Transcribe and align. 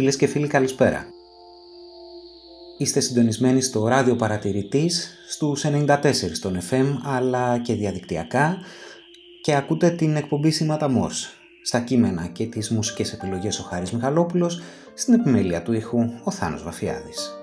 Φίλες 0.00 0.16
και 0.16 0.26
φίλοι 0.26 0.46
καλησπέρα. 0.46 1.06
Είστε 2.78 3.00
συντονισμένοι 3.00 3.60
στο 3.60 3.88
ράδιο 3.88 4.16
παρατηρητής 4.16 5.10
στους 5.28 5.64
94 5.64 5.96
των 6.40 6.58
FM 6.70 6.86
αλλά 7.04 7.58
και 7.58 7.74
διαδικτυακά 7.74 8.58
και 9.40 9.54
ακούτε 9.54 9.90
την 9.90 10.16
εκπομπή 10.16 10.50
Σήματα 10.50 10.88
Μόρς. 10.88 11.34
Στα 11.62 11.80
κείμενα 11.80 12.26
και 12.26 12.46
τις 12.46 12.70
μουσικές 12.70 13.12
επιλογές 13.12 13.58
ο 13.58 13.62
Χάρης 13.62 13.92
Μιχαλόπουλος, 13.92 14.60
στην 14.94 15.14
επιμέλεια 15.14 15.62
του 15.62 15.72
ήχου 15.72 15.98
ο 16.24 16.30
Θάνος 16.30 16.62
Βαφιάδης. 16.62 17.39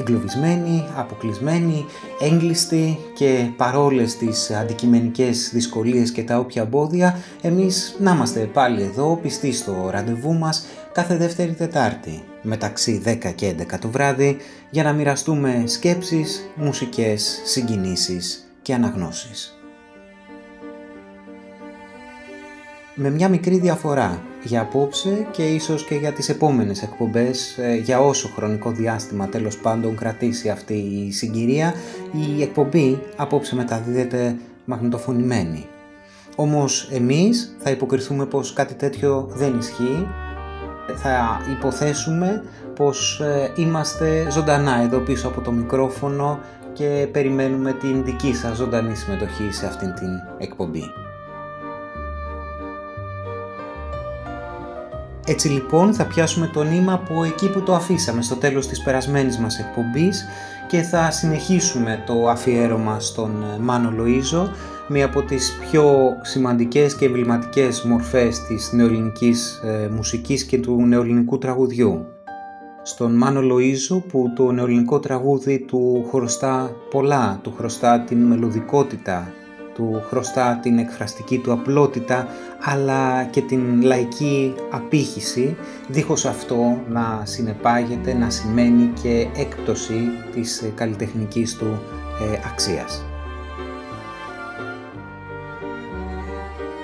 Εγκλωβισμένοι, 0.00 0.84
αποκλεισμένοι, 0.96 1.84
έγκλειστοι 2.20 2.98
και 3.14 3.50
παρόλες 3.56 4.16
τις 4.16 4.50
αντικειμενικές 4.50 5.50
δυσκολίες 5.52 6.10
και 6.10 6.22
τα 6.22 6.38
όποια 6.38 6.62
εμπόδια, 6.62 7.18
εμείς 7.42 7.96
να 7.98 8.12
είμαστε 8.12 8.40
πάλι 8.40 8.82
εδώ 8.82 9.18
πιστοί 9.22 9.52
στο 9.52 9.88
ραντεβού 9.90 10.34
μας 10.34 10.66
κάθε 10.92 11.16
δεύτερη 11.16 11.52
Τετάρτη 11.52 12.22
μεταξύ 12.42 13.02
10 13.06 13.32
και 13.34 13.54
11 13.58 13.78
το 13.80 13.88
βράδυ 13.88 14.36
για 14.70 14.82
να 14.82 14.92
μοιραστούμε 14.92 15.62
σκέψεις, 15.66 16.50
μουσικές, 16.54 17.40
συγκινήσεις 17.44 18.52
και 18.62 18.74
αναγνώσεις. 18.74 19.59
Με 23.02 23.10
μια 23.10 23.28
μικρή 23.28 23.58
διαφορά 23.58 24.22
για 24.42 24.60
απόψε 24.60 25.26
και 25.30 25.42
ίσως 25.42 25.84
και 25.84 25.94
για 25.94 26.12
τις 26.12 26.28
επόμενες 26.28 26.82
εκπομπές, 26.82 27.58
ε, 27.58 27.74
για 27.74 28.00
όσο 28.00 28.28
χρονικό 28.28 28.70
διάστημα 28.70 29.28
τέλος 29.28 29.58
πάντων 29.58 29.96
κρατήσει 29.96 30.48
αυτή 30.48 30.74
η 30.74 31.12
συγκυρία, 31.12 31.74
η 32.12 32.42
εκπομπή 32.42 33.02
απόψε 33.16 33.54
μεταδίδεται 33.54 34.36
μαγνητοφωνημένη. 34.64 35.66
Όμως 36.36 36.88
εμείς 36.92 37.56
θα 37.58 37.70
υποκριθούμε 37.70 38.26
πως 38.26 38.52
κάτι 38.52 38.74
τέτοιο 38.74 39.30
δεν 39.34 39.58
ισχύει, 39.58 40.06
θα 40.96 41.40
υποθέσουμε 41.58 42.42
πως 42.74 43.20
ε, 43.20 43.52
είμαστε 43.56 44.26
ζωντανά 44.30 44.82
εδώ 44.82 44.98
πίσω 44.98 45.28
από 45.28 45.40
το 45.40 45.52
μικρόφωνο 45.52 46.38
και 46.72 47.08
περιμένουμε 47.12 47.72
την 47.72 48.04
δική 48.04 48.34
σας 48.34 48.56
ζωντανή 48.56 48.94
συμμετοχή 48.94 49.52
σε 49.52 49.66
αυτήν 49.66 49.94
την 49.94 50.08
εκπομπή. 50.38 50.82
Έτσι 55.30 55.48
λοιπόν 55.48 55.94
θα 55.94 56.06
πιάσουμε 56.06 56.46
το 56.46 56.62
νήμα 56.62 56.92
από 56.92 57.24
εκεί 57.24 57.50
που 57.50 57.62
το 57.62 57.74
αφήσαμε 57.74 58.22
στο 58.22 58.36
τέλος 58.36 58.66
της 58.66 58.82
περασμένης 58.82 59.38
μας 59.38 59.58
εκπομπής 59.58 60.26
και 60.68 60.82
θα 60.82 61.10
συνεχίσουμε 61.10 62.02
το 62.06 62.28
αφιέρωμα 62.28 63.00
στον 63.00 63.42
ε, 63.42 63.58
Μάνο 63.58 63.92
Λοΐζο, 63.98 64.48
μία 64.88 65.04
από 65.04 65.22
τις 65.22 65.58
πιο 65.70 66.16
σημαντικές 66.22 66.94
και 66.94 67.04
εμβληματικές 67.04 67.82
μορφές 67.82 68.40
της 68.40 68.72
νεοελληνικής 68.72 69.60
ε, 69.64 69.88
μουσικής 69.88 70.44
και 70.44 70.58
του 70.58 70.86
νεοελληνικού 70.86 71.38
τραγουδιού. 71.38 72.06
Στον 72.82 73.14
Μάνο 73.14 73.40
Λοΐζο 73.40 74.02
που 74.08 74.32
το 74.36 74.52
νεοελληνικό 74.52 74.98
τραγούδι 74.98 75.58
του 75.58 76.06
χρωστά 76.10 76.70
πολλά, 76.90 77.38
του 77.42 77.54
χρωστά 77.56 78.00
την 78.00 78.18
μελωδικότητα, 78.18 79.32
του 79.80 80.02
χρωστά 80.08 80.58
την 80.62 80.78
εκφραστική 80.78 81.38
του 81.38 81.52
απλότητα 81.52 82.26
αλλά 82.60 83.24
και 83.24 83.40
την 83.40 83.82
λαϊκή 83.82 84.54
απήχηση 84.70 85.56
δίχως 85.88 86.24
αυτό 86.24 86.80
να 86.88 87.20
συνεπάγεται, 87.24 88.14
να 88.14 88.30
σημαίνει 88.30 88.92
και 89.02 89.28
έκπτωση 89.36 90.00
της 90.32 90.72
καλλιτεχνικής 90.74 91.54
του 91.56 91.82
ε, 92.32 92.38
αξίας. 92.52 93.04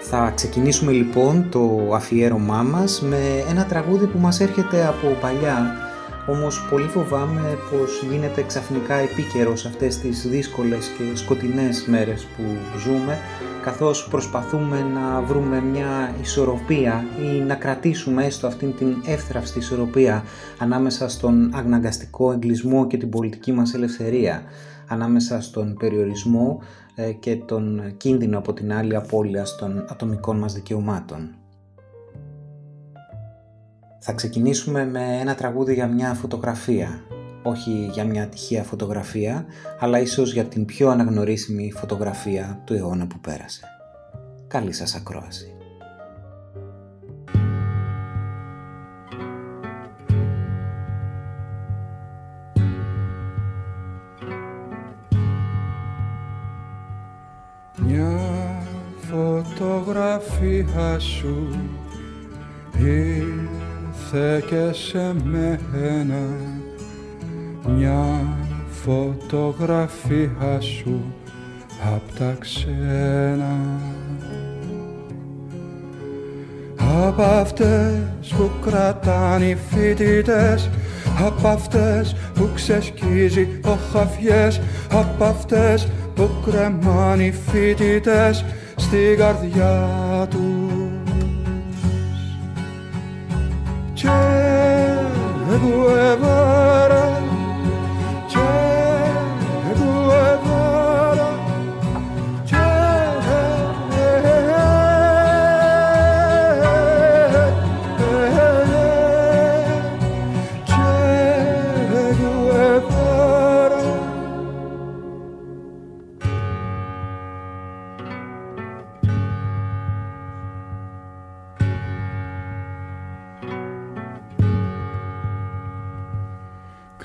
Θα 0.00 0.32
ξεκινήσουμε 0.34 0.92
λοιπόν 0.92 1.46
το 1.50 1.90
αφιέρωμά 1.94 2.62
μας 2.62 3.02
με 3.02 3.44
ένα 3.50 3.64
τραγούδι 3.64 4.06
που 4.06 4.18
μας 4.18 4.40
έρχεται 4.40 4.86
από 4.86 5.06
παλιά 5.20 5.85
όμως 6.26 6.66
πολύ 6.70 6.86
φοβάμαι 6.86 7.58
πως 7.70 8.02
γίνεται 8.10 8.42
ξαφνικά 8.42 8.94
επίκαιρο 8.94 9.56
σε 9.56 9.68
αυτές 9.68 9.98
τις 9.98 10.28
δύσκολες 10.28 10.86
και 10.86 11.16
σκοτεινές 11.16 11.86
μέρες 11.86 12.24
που 12.24 12.42
ζούμε 12.78 13.18
καθώς 13.66 14.08
προσπαθούμε 14.08 14.80
να 14.82 15.20
βρούμε 15.20 15.60
μια 15.60 16.14
ισορροπία 16.22 17.04
ή 17.22 17.40
να 17.40 17.54
κρατήσουμε 17.54 18.24
έστω 18.24 18.46
αυτήν 18.46 18.76
την 18.76 18.96
εύθραυστη 19.06 19.58
ισορροπία 19.58 20.24
ανάμεσα 20.58 21.08
στον 21.08 21.50
αγναγκαστικό 21.54 22.32
εγκλισμό 22.32 22.86
και 22.86 22.96
την 22.96 23.10
πολιτική 23.10 23.52
μας 23.52 23.74
ελευθερία, 23.74 24.42
ανάμεσα 24.86 25.40
στον 25.40 25.76
περιορισμό 25.78 26.60
ε, 26.94 27.12
και 27.12 27.36
τον 27.36 27.94
κίνδυνο 27.96 28.38
από 28.38 28.52
την 28.52 28.72
άλλη 28.72 28.96
απώλειας 28.96 29.56
των 29.56 29.84
ατομικών 29.88 30.38
μας 30.38 30.52
δικαιωμάτων. 30.52 31.34
Θα 34.08 34.12
ξεκινήσουμε 34.12 34.86
με 34.86 35.18
ένα 35.20 35.34
τραγούδι 35.34 35.74
για 35.74 35.86
μια 35.86 36.14
φωτογραφία. 36.14 37.00
Όχι 37.42 37.88
για 37.92 38.04
μια 38.04 38.28
τυχαία 38.28 38.62
φωτογραφία, 38.62 39.46
αλλά 39.78 40.00
ίσως 40.00 40.32
για 40.32 40.44
την 40.44 40.64
πιο 40.64 40.88
αναγνωρίσιμη 40.88 41.72
φωτογραφία 41.72 42.62
του 42.64 42.74
αιώνα 42.74 43.06
που 43.06 43.20
πέρασε. 43.20 43.60
Καλή 44.46 44.72
σας 44.72 44.94
ακρόαση. 44.94 45.54
Μια 57.76 58.18
φωτογραφία 59.10 60.98
σου 60.98 61.48
ήρθε 64.16 64.42
και 64.46 64.72
σε 64.72 65.14
μένα 65.24 66.20
μια 67.76 68.04
φωτογραφία 68.84 70.60
σου 70.60 71.04
απ' 71.94 72.18
τα 72.18 72.36
ξένα 72.38 73.56
Απ' 77.06 77.20
αυτές 77.20 78.34
που 78.36 78.50
κρατάνε 78.64 79.44
οι 79.44 79.56
φοιτητές 79.70 80.70
Απ' 81.26 81.46
αυτές 81.46 82.16
που 82.34 82.48
ξεσκίζει 82.54 83.48
ο 83.64 83.78
χαφιές 83.92 84.60
Απ' 84.90 85.22
αυτές 85.22 85.88
που 86.14 86.30
κρεμάνε 86.44 87.22
οι 87.22 87.32
φοιτητές 87.32 88.44
Στην 88.76 89.16
καρδιά 89.16 89.88
του 90.30 90.55
Guevara, 95.58 97.05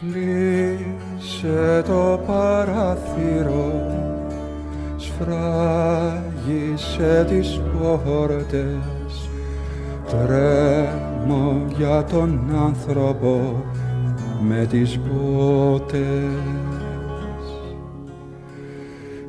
Κλείσε 0.01 1.83
το 1.85 2.19
παράθυρο 2.27 3.71
Σφράγισε 4.97 6.45
τις 7.29 7.61
πόρτες. 7.79 9.29
Τρέμω 10.09 11.65
για 11.77 12.03
τον 12.03 12.39
άνθρωπο 12.65 13.63
με 14.41 14.65
τις 14.69 14.99
μπότες 14.99 15.99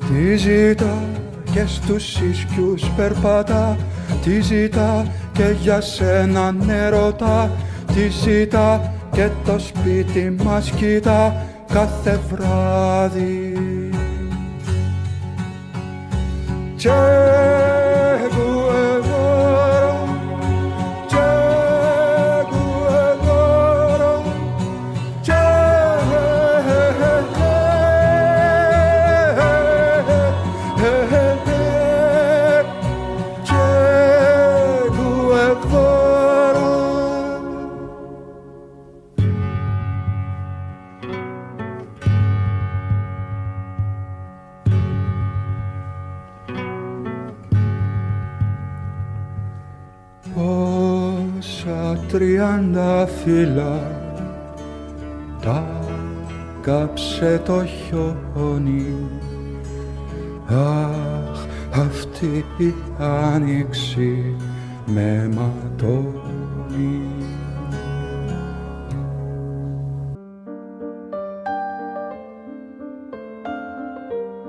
Τι 0.09 0.37
ζητά 0.37 0.99
και 1.53 1.65
στους 1.67 2.21
ίσκιους 2.21 2.91
περπατά. 2.97 3.77
Τι 4.25 4.41
ζητά 4.41 5.07
και 5.33 5.55
για 5.61 5.81
σένα 5.81 6.53
νερωτά. 6.53 7.51
Τι 7.87 8.09
ζητά 8.09 8.92
και 9.13 9.29
το 9.45 9.59
σπίτι 9.59 10.35
μας 10.45 10.71
κοιτά 10.71 11.47
κάθε 11.73 12.21
βράδυ. 12.31 13.53
Che 16.83 17.32
τριάντα 53.23 53.43
φύλλα. 53.45 54.01
Τα 55.43 55.81
κάψε 56.61 57.43
το 57.45 57.65
χιόνι. 57.65 58.97
Αχ, 60.47 61.47
αυτή 61.73 62.45
η 62.59 62.75
άνοιξη 62.99 64.37
με 64.87 65.31
ματώνει. 65.35 67.01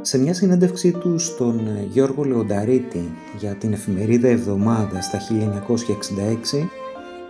Σε 0.02 0.18
μια 0.18 0.34
συνέντευξή 0.34 0.92
του 0.92 1.20
στον 1.20 1.60
Γιώργο 1.92 2.24
Λεονταρίτη 2.24 3.12
για 3.40 3.54
την 3.54 3.74
εφημερίδα 3.74 4.28
Εβδομάδα 4.28 5.02
στα 5.02 5.20
1966, 5.20 6.83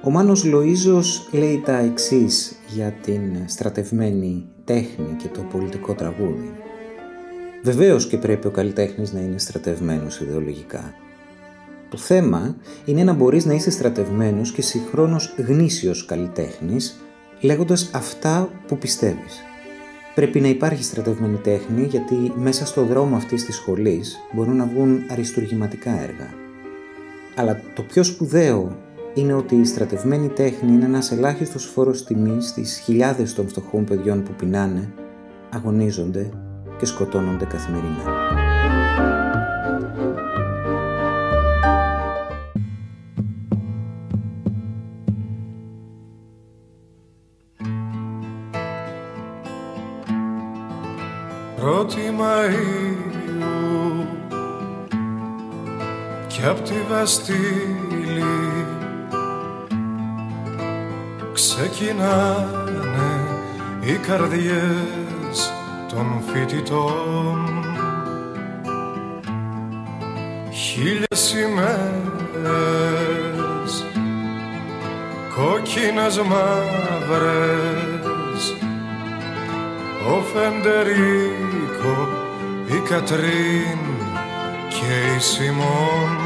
ο 0.05 0.09
Μάνος 0.09 0.43
Λοΐζος 0.45 1.05
λέει 1.31 1.61
τα 1.65 1.77
εξής 1.77 2.55
για 2.67 2.93
την 3.03 3.21
στρατευμένη 3.45 4.45
τέχνη 4.63 5.15
και 5.17 5.27
το 5.27 5.41
πολιτικό 5.41 5.93
τραγούδι. 5.93 6.51
Βεβαίως 7.63 8.07
και 8.07 8.17
πρέπει 8.17 8.47
ο 8.47 8.51
καλλιτέχνης 8.51 9.13
να 9.13 9.19
είναι 9.19 9.37
στρατευμένος 9.37 10.19
ιδεολογικά. 10.19 10.93
Το 11.89 11.97
θέμα 11.97 12.55
είναι 12.85 13.03
να 13.03 13.13
μπορείς 13.13 13.45
να 13.45 13.53
είσαι 13.53 13.71
στρατευμένος 13.71 14.51
και 14.51 14.61
συγχρόνως 14.61 15.35
γνήσιος 15.47 16.05
καλλιτέχνης, 16.05 16.99
λέγοντας 17.41 17.89
αυτά 17.93 18.49
που 18.67 18.77
πιστεύεις. 18.77 19.41
Πρέπει 20.15 20.39
να 20.39 20.47
υπάρχει 20.47 20.83
στρατευμένη 20.83 21.37
τέχνη 21.37 21.85
γιατί 21.85 22.33
μέσα 22.35 22.65
στο 22.65 22.83
δρόμο 22.83 23.15
αυτής 23.15 23.45
της 23.45 23.55
σχολής 23.55 24.17
μπορούν 24.33 24.55
να 24.55 24.65
βγουν 24.65 25.03
αριστουργηματικά 25.09 26.01
έργα. 26.01 26.29
Αλλά 27.35 27.61
το 27.75 27.81
πιο 27.81 28.03
σπουδαίο 28.03 28.77
είναι 29.13 29.33
ότι 29.33 29.55
η 29.55 29.65
στρατευμένη 29.65 30.29
τέχνη 30.29 30.71
είναι 30.71 30.85
ένας 30.85 31.11
ελάχιστος 31.11 31.65
φόρος 31.65 32.03
τιμής 32.03 32.47
στις 32.47 32.77
χιλιάδες 32.77 33.33
των 33.33 33.47
φτωχών 33.47 33.83
παιδιών 33.83 34.23
που 34.23 34.31
πεινάνε, 34.31 34.93
αγωνίζονται 35.49 36.29
και 36.79 36.85
σκοτώνονται 36.85 37.45
καθημερινά. 37.45 38.03
Πρώτη 51.55 52.01
Μαΐου 52.19 52.73
και 56.27 56.45
απ' 56.45 56.61
τη 56.61 56.73
Βαστήλη 56.89 57.82
ξεκινάνε 61.45 63.11
οι 63.79 63.93
καρδιές 63.93 65.53
των 65.89 66.23
φοιτητών. 66.25 67.65
Χίλιες 70.51 71.33
ημέρες 71.33 72.63
κόκκινες 75.35 76.17
μαύρες 76.17 77.63
ο 80.07 80.21
Φεντερίκο, 80.33 81.97
η 82.65 82.79
Κατρίν 82.89 83.79
και 84.69 84.93
η 85.15 85.19
Σιμών. 85.19 86.17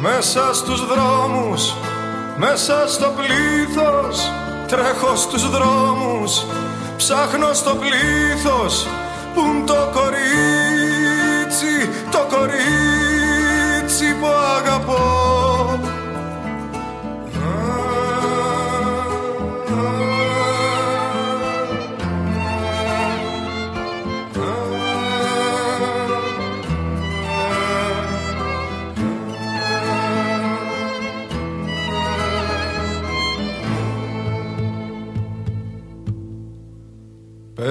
Μέσα 0.00 0.54
στους 0.54 0.86
δρόμους, 0.86 1.74
μέσα 2.38 2.88
στο 2.88 3.12
πλήθος 3.16 4.32
τρέχω 4.66 5.16
στους 5.16 5.50
δρόμους 5.50 6.44
ψάχνω 6.96 7.52
στο 7.52 7.74
πλήθος 7.74 8.86
που 9.34 9.42
το 9.66 9.90
κορίτσι, 9.92 11.88
το 12.10 12.36
κορίτσι 12.36 12.87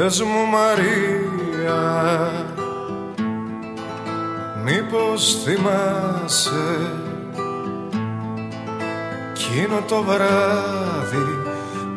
Πες 0.08 0.22
μου 0.22 0.46
Μαρία 0.52 1.82
Μήπως 4.64 5.44
θυμάσαι 5.44 6.92
Κείνο 9.34 9.82
το 9.88 10.04
βράδυ 10.04 11.42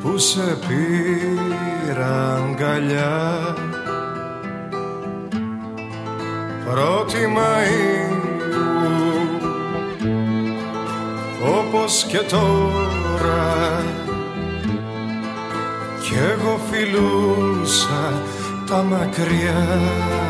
που 0.02 0.18
σε 0.18 0.58
πήρα 0.68 2.34
αγκαλιά. 2.34 3.54
Πρώτη 6.70 7.18
Μαΐου 7.36 8.20
όπως 11.58 12.04
και 12.08 12.18
τώρα 12.18 13.84
κι 14.04 14.09
εγώ 16.32 16.60
φιλούσα 16.70 18.22
τα 18.66 18.82
μακριά 18.82 19.78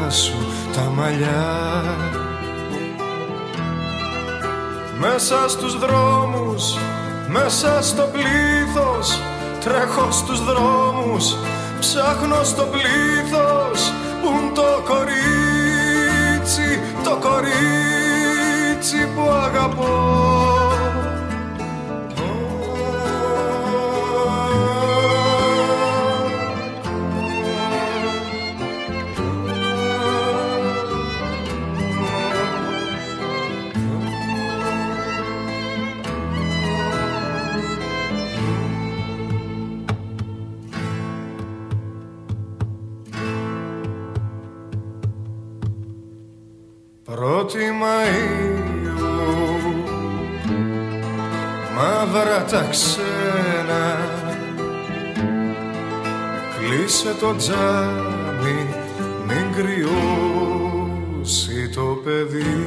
σου 0.08 0.46
τα 0.74 0.92
μαλλιά. 0.94 1.96
Μέσα 4.98 5.48
στους 5.48 5.78
δρόμους, 5.78 6.78
μέσα 7.28 7.82
στο 7.82 8.08
πλήθος 8.12 9.20
Τρέχω 9.64 10.10
στους 10.10 10.44
δρόμους, 10.44 11.36
ψάχνω 11.80 12.44
στο 12.44 12.62
πλήθος 12.62 13.92
Πουν 14.22 14.54
το 14.54 14.82
κορίτσι, 14.88 16.80
το 17.04 17.18
κορίτσι 17.20 19.06
που 19.14 19.30
αγαπώ 19.30 20.29
ξένα. 52.70 54.08
Κλείσε 56.58 57.14
το 57.20 57.36
τζάμι 57.36 58.66
Μην 59.26 59.52
κρυώσει 59.56 60.08
το 61.74 62.00
παιδί 62.04 62.66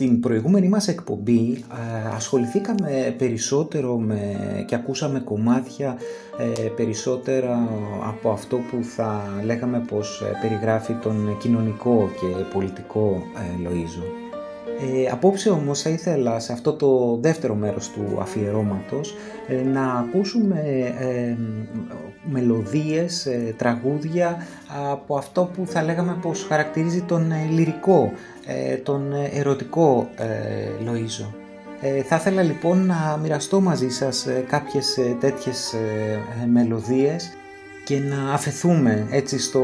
Στην 0.00 0.20
προηγούμενη 0.20 0.68
μας 0.68 0.88
εκπομπή 0.88 1.64
ασχοληθήκαμε 2.14 3.14
περισσότερο 3.18 3.98
με, 3.98 4.36
και 4.66 4.74
ακούσαμε 4.74 5.20
κομμάτια 5.20 5.96
ε, 6.38 6.68
περισσότερα 6.68 7.68
από 8.08 8.30
αυτό 8.30 8.56
που 8.56 8.84
θα 8.84 9.22
λέγαμε 9.44 9.84
πως 9.88 10.20
ε, 10.20 10.38
περιγράφει 10.40 10.92
τον 10.92 11.36
κοινωνικό 11.38 12.10
και 12.20 12.44
πολιτικό 12.52 13.22
ε, 13.36 13.68
Λοΐζο. 13.68 14.19
Ε, 14.82 15.10
απόψε 15.10 15.50
όμως 15.50 15.82
θα 15.82 15.90
ήθελα 15.90 16.40
σε 16.40 16.52
αυτό 16.52 16.72
το 16.72 17.18
δεύτερο 17.20 17.54
μέρος 17.54 17.90
του 17.90 18.18
αφιερώματος 18.20 19.14
ε, 19.48 19.62
να 19.62 19.92
ακούσουμε 19.92 20.60
ε, 20.98 21.36
μελωδίες, 22.30 23.26
ε, 23.26 23.54
τραγούδια 23.56 24.36
από 24.92 25.16
αυτό 25.16 25.50
που 25.54 25.66
θα 25.66 25.82
λέγαμε 25.82 26.16
πως 26.22 26.46
χαρακτηρίζει 26.48 27.00
τον 27.00 27.32
λυρικό, 27.50 28.12
τον 28.82 29.12
ερωτικό 29.32 30.08
Λοΐζο. 30.84 31.34
Θα 32.04 32.16
ήθελα 32.16 32.42
λοιπόν 32.42 32.86
να 32.86 33.18
μοιραστώ 33.22 33.60
μαζί 33.60 33.88
σας 33.88 34.26
κάποιες 34.46 34.98
τέτοιες 35.20 35.74
μελωδίες 36.52 37.32
και 37.90 37.98
να 37.98 38.32
αφαιθούμε 38.32 39.06
έτσι 39.10 39.38
στο 39.38 39.60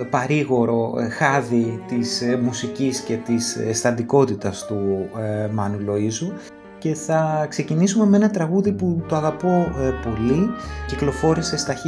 ε, 0.00 0.04
παρήγορο 0.10 0.94
ε, 0.98 1.08
χάδι 1.08 1.82
της 1.88 2.22
ε, 2.22 2.36
μουσικής 2.36 3.00
και 3.00 3.16
της 3.16 3.56
αισθαντικότητας 3.56 4.66
του 4.66 5.08
Μάνου 5.52 5.78
Λοΐζου 5.78 6.32
και 6.78 6.94
θα 6.94 7.46
ξεκινήσουμε 7.48 8.06
με 8.06 8.16
ένα 8.16 8.30
τραγούδι 8.30 8.72
που 8.72 9.04
το 9.08 9.16
αγαπώ 9.16 9.72
πολύ. 10.02 10.50
Κυκλοφόρησε 10.86 11.56
στα 11.56 11.74
1979, 11.74 11.78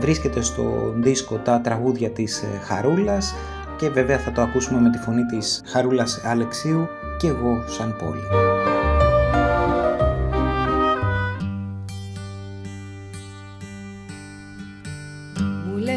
βρίσκεται 0.00 0.42
στο 0.42 0.92
δίσκο 0.96 1.36
τα 1.36 1.60
τραγούδια 1.60 2.10
της 2.10 2.44
Χαρούλας 2.62 3.34
και 3.76 3.88
βέβαια 3.88 4.18
θα 4.18 4.32
το 4.32 4.42
ακούσουμε 4.42 4.80
με 4.80 4.90
τη 4.90 4.98
φωνή 4.98 5.22
της 5.26 5.62
Χαρούλας 5.66 6.20
Αλεξίου 6.24 6.88
και 7.18 7.26
εγώ 7.26 7.64
σαν 7.66 7.96
πόλη. 7.98 8.81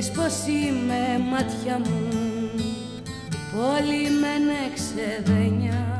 Λες 0.05 0.13
πως 0.17 0.53
είμαι 0.53 1.25
μάτια 1.31 1.79
μου. 1.79 2.07
Πόλη 3.51 4.09
με 4.21 4.55
ξεδένια 4.75 5.97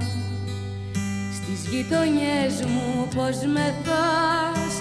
Στις 1.35 1.69
γειτονιές 1.71 2.65
μου 2.65 3.07
πως 3.15 3.37
μεθάς 3.53 4.73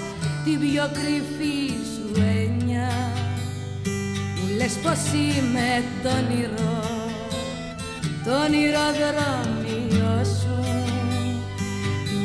Την 0.45 0.61
πιο 0.61 0.91
κρυφή 0.93 1.69
σου 1.93 2.23
έννοια. 2.39 2.91
Μου 4.37 4.57
λες 4.57 4.73
πως 4.83 5.01
είμαι 5.13 5.85
το 6.03 6.09
όνειρο 6.09 6.81
Το 8.25 8.31
όνειρο 8.45 8.87
σου. 10.25 10.59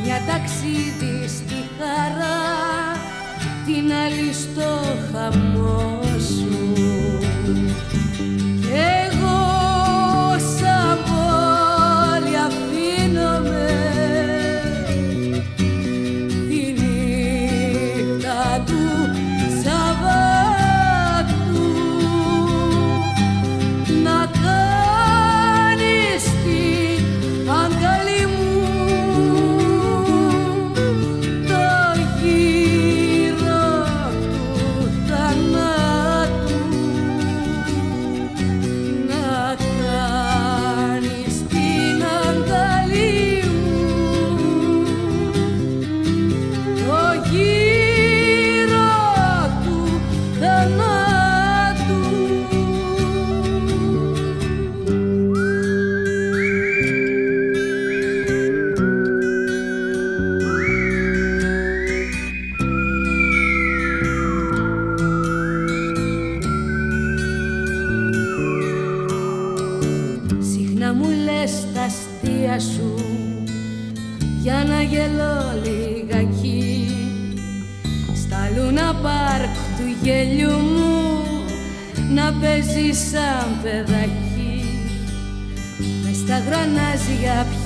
Μια 0.04 0.22
ταξίδι 0.28 1.28
στη 1.28 1.60
χαρά 1.78 2.40
Την 3.66 3.92
άλλη 3.94 4.34
στο 4.34 4.70
χαμό 5.12 6.00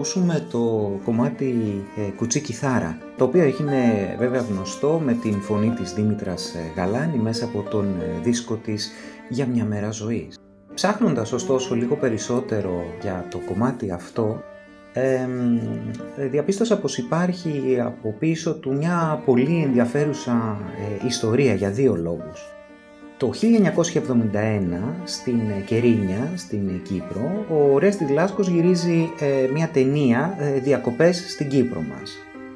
ακούσουμε 0.00 0.46
το 0.50 0.60
κομμάτι 1.04 1.54
ε, 1.96 2.10
«Κουτσί 2.16 2.40
Κιθάρα», 2.40 2.98
το 3.16 3.24
οποίο 3.24 3.42
έγινε 3.42 3.76
βέβαια 4.18 4.40
γνωστό 4.40 5.00
με 5.04 5.12
την 5.12 5.40
φωνή 5.40 5.70
της 5.70 5.92
Δήμητρας 5.92 6.54
ε, 6.54 6.72
Γαλάνη 6.76 7.18
μέσα 7.18 7.44
από 7.44 7.62
τον 7.70 7.84
ε, 7.84 8.20
δίσκο 8.22 8.54
της 8.54 8.90
«Για 9.28 9.46
μια 9.46 9.64
μέρα 9.64 9.90
ζωής». 9.90 10.38
Ψάχνοντας 10.74 11.32
ωστόσο 11.32 11.74
λίγο 11.74 11.96
περισσότερο 11.96 12.84
για 13.00 13.26
το 13.30 13.38
κομμάτι 13.38 13.90
αυτό, 13.90 14.42
ε, 14.92 15.28
διαπίστωσα 16.30 16.78
πως 16.78 16.98
υπάρχει 16.98 17.80
από 17.80 18.14
πίσω 18.18 18.54
του 18.54 18.72
μια 18.76 19.22
πολύ 19.24 19.62
ενδιαφέρουσα 19.62 20.58
ιστορία 21.06 21.54
για 21.54 21.70
δύο 21.70 21.96
λόγους. 21.96 22.59
Το 23.20 23.30
1971 23.34 23.40
στην 25.04 25.40
Κερίνια, 25.64 26.32
στην 26.36 26.82
Κύπρο, 26.82 27.44
ο 27.48 27.78
Ρέστι 27.78 28.12
Λάσκος 28.12 28.48
γυρίζει 28.48 29.10
ε, 29.18 29.50
μια 29.52 29.68
ταινία 29.68 30.36
ε, 30.38 30.60
«Διακοπές 30.60 31.24
στην 31.28 31.48
Κύπρο 31.48 31.80
μας». 31.80 32.12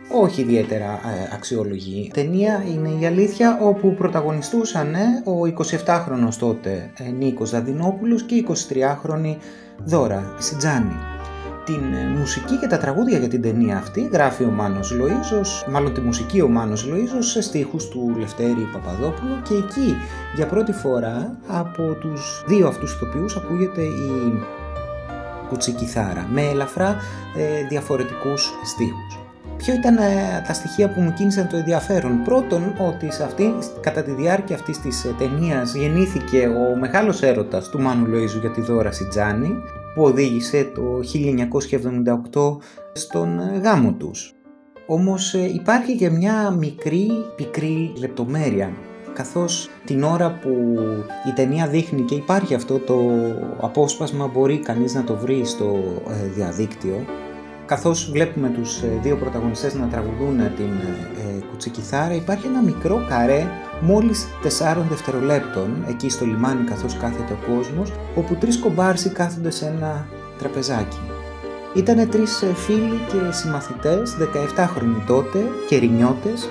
Όχι 0.08 0.40
ιδιαίτερα 0.40 0.92
ε, 0.92 1.34
αξιολογή. 1.34 2.10
Ταινία 2.14 2.64
είναι 2.74 2.88
η 3.00 3.06
αλήθεια 3.06 3.58
όπου 3.62 3.94
πρωταγωνιστούσαν 3.94 4.94
ο 5.24 5.62
27χρονος 5.86 6.34
τότε 6.38 6.90
Νίκος 7.18 7.50
Δαδινόπουλος 7.50 8.22
και 8.22 8.34
η 8.34 8.46
23χρονη 8.48 9.36
Δώρα 9.84 10.34
Σιτζάνη. 10.38 11.13
Την 11.64 11.92
ε, 11.94 12.18
μουσική 12.18 12.56
και 12.56 12.66
τα 12.66 12.78
τραγούδια 12.78 13.18
για 13.18 13.28
την 13.28 13.42
ταινία 13.42 13.76
αυτή 13.76 14.08
γράφει 14.12 14.44
ο 14.44 14.50
Μάνος 14.50 14.92
Λοΐζος, 14.92 15.70
μάλλον 15.70 15.94
τη 15.94 16.00
μουσική 16.00 16.40
ο 16.40 16.48
Μάνος 16.48 16.86
Λοΐζος 16.90 17.24
σε 17.24 17.42
στίχους 17.42 17.88
του 17.88 18.14
Λευτέρη 18.18 18.68
Παπαδόπουλου 18.72 19.42
και 19.42 19.54
εκεί 19.54 19.96
για 20.34 20.46
πρώτη 20.46 20.72
φορά 20.72 21.36
από 21.46 21.94
τους 22.00 22.44
δύο 22.46 22.66
αυτούς 22.66 22.92
ηθοποιούς 22.92 23.36
ακούγεται 23.36 23.80
η 23.80 24.42
κουτσικιθάρα 25.48 26.28
με 26.32 26.42
ελαφρά 26.42 26.96
ε, 27.36 27.66
διαφορετικούς 27.68 28.52
στίχους. 28.64 29.18
Ποιο 29.56 29.74
ήταν 29.74 29.96
ε, 29.96 30.42
τα 30.46 30.52
στοιχεία 30.52 30.88
που 30.88 31.00
μου 31.00 31.12
κίνησαν 31.12 31.48
το 31.48 31.56
ενδιαφέρον; 31.56 32.22
Πρώτον, 32.22 32.74
ότι 32.78 33.12
σε 33.12 33.22
αυτή, 33.22 33.54
κατά 33.80 34.02
τη 34.02 34.10
διάρκεια 34.10 34.56
αυτής 34.56 34.80
της 34.80 35.04
ε, 35.04 35.14
ταινίας 35.18 35.74
γεννήθηκε 35.74 36.46
ο 36.46 36.78
μεγάλος 36.78 37.22
έρωτας 37.22 37.68
του 37.68 37.80
Μάνου 37.80 38.06
Λοΐζου 38.06 38.40
για 38.40 38.50
τη 38.50 38.60
Δώρα 38.60 38.90
Σιτζάνη 38.90 39.62
που 39.94 40.02
οδήγησε 40.02 40.70
το 40.74 41.00
1978 42.32 42.56
στον 42.92 43.60
γάμο 43.62 43.92
τους. 43.92 44.32
Όμως 44.86 45.34
ε, 45.34 45.50
υπάρχει 45.54 45.96
και 45.96 46.10
μια 46.10 46.50
μικρή 46.50 47.10
πικρή 47.36 47.92
λεπτομέρεια 47.98 48.72
καθώς 49.14 49.68
την 49.84 50.02
ώρα 50.02 50.38
που 50.42 50.76
η 51.28 51.32
ταινία 51.34 51.66
δείχνει 51.66 52.02
και 52.02 52.14
υπάρχει 52.14 52.54
αυτό 52.54 52.78
το 52.78 53.00
απόσπασμα 53.60 54.26
μπορεί 54.26 54.58
κανείς 54.58 54.94
να 54.94 55.04
το 55.04 55.16
βρει 55.16 55.44
στο 55.44 55.76
ε, 56.08 56.26
διαδίκτυο 56.26 57.04
καθώς 57.66 58.10
βλέπουμε 58.10 58.48
τους 58.48 58.82
ε, 58.82 58.98
δύο 59.02 59.16
πρωταγωνιστές 59.16 59.74
να 59.74 59.86
τραγουδούν 59.86 60.36
την 60.56 60.70
ε, 61.18 61.44
κουτσικιθάρα 61.50 62.14
υπάρχει 62.14 62.46
ένα 62.46 62.62
μικρό 62.62 63.06
καρέ 63.08 63.46
μόλις 63.84 64.26
4 64.42 64.76
δευτερολέπτων 64.88 65.84
εκεί 65.88 66.08
στο 66.08 66.24
λιμάνι 66.24 66.64
καθώς 66.64 66.96
κάθεται 66.96 67.32
ο 67.32 67.54
κόσμος 67.54 67.92
όπου 68.14 68.34
τρεις 68.34 68.58
κομπάρσοι 68.58 69.08
κάθονται 69.08 69.50
σε 69.50 69.66
ένα 69.66 70.06
τραπεζάκι. 70.38 71.00
Ήτανε 71.74 72.06
τρεις 72.06 72.44
φίλοι 72.54 72.98
και 73.08 73.32
συμμαθητές, 73.32 74.16
17χρονοι 74.18 75.02
τότε, 75.06 75.38
κερινιώτες, 75.68 76.48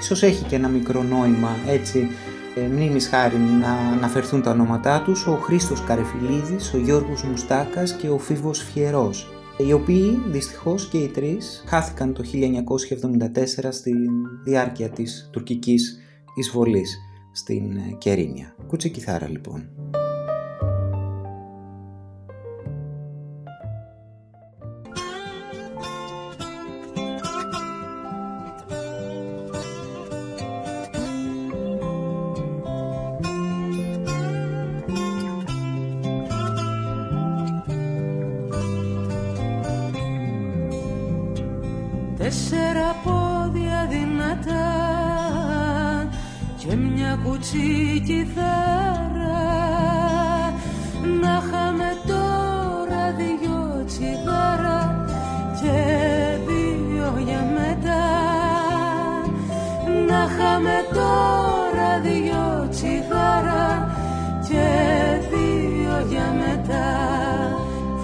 ίσως 0.00 0.22
έχει 0.22 0.44
και 0.44 0.56
ένα 0.56 0.68
μικρό 0.68 1.02
νόημα 1.02 1.50
έτσι 1.66 2.08
ε, 2.54 2.60
μνήμης 2.60 3.08
χάρη 3.08 3.36
να 3.36 3.96
αναφερθούν 3.96 4.42
τα 4.42 4.50
ονόματά 4.50 5.02
τους 5.02 5.26
ο 5.26 5.38
Χρήστος 5.42 5.84
Καρεφιλίδης, 5.84 6.74
ο 6.74 6.78
Γιώργος 6.78 7.22
Μουστάκας 7.22 7.92
και 7.92 8.08
ο 8.08 8.18
Φίβος 8.18 8.62
Φιερός 8.72 9.32
οι 9.66 9.72
οποίοι 9.72 10.22
δυστυχώς 10.26 10.88
και 10.88 10.98
οι 10.98 11.08
τρεις 11.08 11.64
χάθηκαν 11.66 12.12
το 12.12 12.24
1974 12.24 13.68
στη 13.70 13.92
διάρκεια 14.44 14.88
της 14.88 15.28
τουρκικής 15.32 15.98
εισβολής 16.38 16.98
στην 17.32 17.76
ε, 17.76 17.94
Κερίνια. 17.98 18.54
Κουτσικιθάρα 18.66 19.28
λοιπόν. 19.28 19.68
κουτσί 47.24 48.02
κιθάρα 48.06 49.38
Να 51.20 51.42
χαμε 51.50 51.90
τώρα 52.06 53.12
δυο 53.18 53.84
τσιγάρα 53.86 55.04
Και 55.60 55.76
δύο 56.46 57.22
για 57.26 57.42
μετά 57.58 58.06
Να 60.08 60.28
χαμε 60.36 60.76
τώρα 60.92 62.00
δυο 62.02 62.68
τσιγάρα 62.70 63.90
Και 64.48 64.66
δύο 65.30 66.06
για 66.08 66.34
μετά 66.38 66.88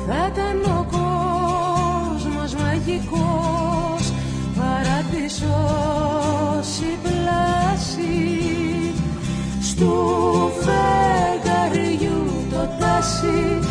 Θα 0.07 0.31
ήταν 0.33 0.77
ο 0.79 0.87
κόσμος 0.90 2.55
μαγικός. 2.55 3.54
φεγγαριού 10.64 12.18
το 12.50 12.68
τάσι. 12.79 13.63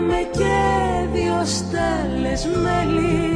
με 0.00 0.28
και 0.30 1.08
δύο 1.12 1.44
στέλες 1.44 2.46
μέλι 2.46 3.31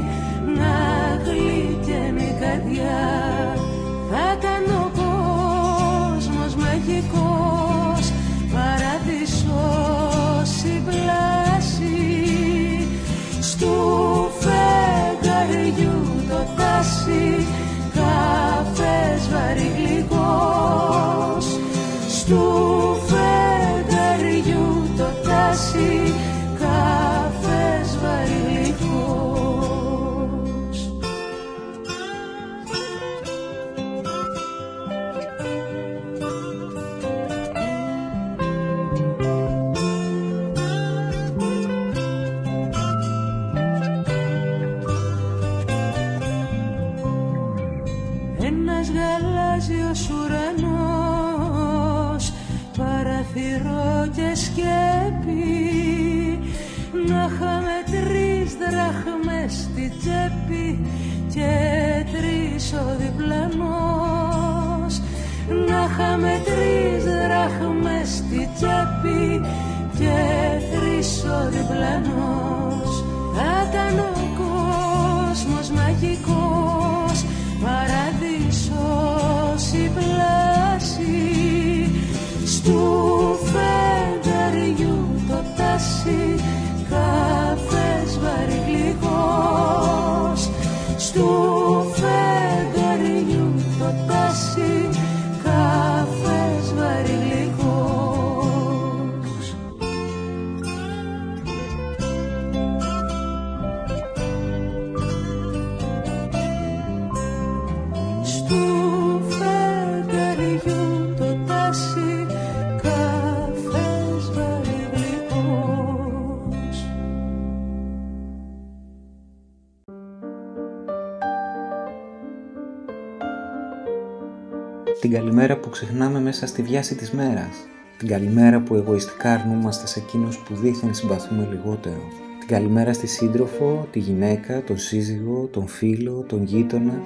Την 125.06 125.14
καλημέρα 125.14 125.56
που 125.56 125.68
ξεχνάμε 125.68 126.20
μέσα 126.20 126.46
στη 126.46 126.62
βιάση 126.62 126.94
της 126.94 127.10
μέρας. 127.10 127.66
Την 127.98 128.08
καλημέρα 128.08 128.60
που 128.60 128.74
εγωιστικά 128.74 129.32
αρνούμαστε 129.32 129.86
σε 129.86 129.98
εκείνους 129.98 130.38
που 130.38 130.54
δίθεν 130.54 130.94
συμπαθούμε 130.94 131.48
λιγότερο. 131.50 132.02
Την 132.38 132.48
καλημέρα 132.48 132.92
στη 132.92 133.06
σύντροφο, 133.06 133.88
τη 133.90 133.98
γυναίκα, 133.98 134.62
τον 134.62 134.78
σύζυγο, 134.78 135.48
τον 135.52 135.66
φίλο, 135.66 136.24
τον 136.28 136.42
γείτονα. 136.42 137.02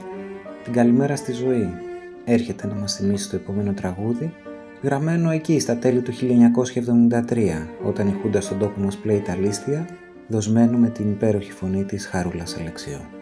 την 0.65 0.73
καλημέρα 0.73 1.17
στη 1.17 1.33
ζωή. 1.33 1.69
Έρχεται 2.25 2.67
να 2.67 2.75
μας 2.75 2.95
θυμίσει 2.95 3.31
το 3.31 3.37
επόμενο 3.37 3.73
τραγούδι, 3.73 4.33
γραμμένο 4.83 5.31
εκεί 5.31 5.59
στα 5.59 5.77
τέλη 5.77 6.01
του 6.01 6.13
1973, 6.13 7.69
όταν 7.85 8.09
η 8.09 8.17
Χούντα 8.23 8.41
στον 8.41 8.59
τόπο 8.59 8.81
μας 8.81 8.97
πλέει 8.97 9.21
τα 9.21 9.37
λίστια, 9.37 9.89
δοσμένο 10.29 10.79
με 10.79 10.89
την 10.89 11.11
υπέροχη 11.11 11.53
φωνή 11.53 11.85
της 11.85 12.07
Χαρούλας 12.07 12.57
Αλεξίου. 12.61 13.20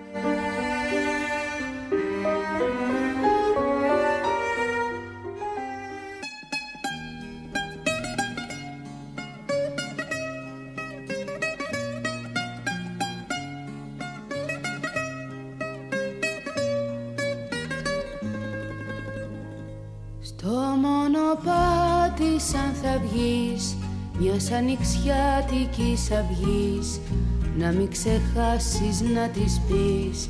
Να 27.58 27.72
μην 27.72 27.90
ξεχάσεις 27.90 29.00
να 29.00 29.28
της 29.28 29.60
πεις 29.68 30.28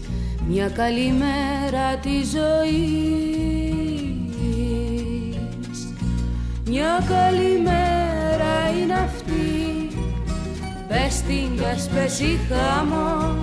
μια 0.49 0.69
καλημέρα 0.69 1.97
της 2.03 2.31
ζωής. 2.31 3.09
Μια 6.67 7.05
καλημέρα 7.09 8.71
είναι 8.83 8.95
αυτή. 8.95 9.89
Πες 10.89 11.23
την 11.23 11.57
κι 11.57 11.65
ας 11.65 11.89
πέσει 11.89 12.39
χάμω. 12.49 13.37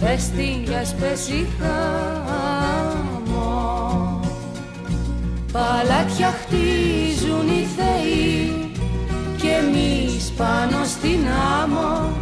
Πες 0.00 0.28
την 0.28 0.64
κι 0.64 0.74
ας 0.74 0.94
πέσει 0.94 1.46
χάμω. 1.60 3.40
Παλάτια 5.52 6.30
χτίζουν 6.40 7.48
οι 7.48 7.66
θεοί 7.76 8.70
και 9.36 9.48
εμείς 9.48 10.32
πάνω 10.36 10.84
στην 10.84 11.26
άμμο 11.62 12.19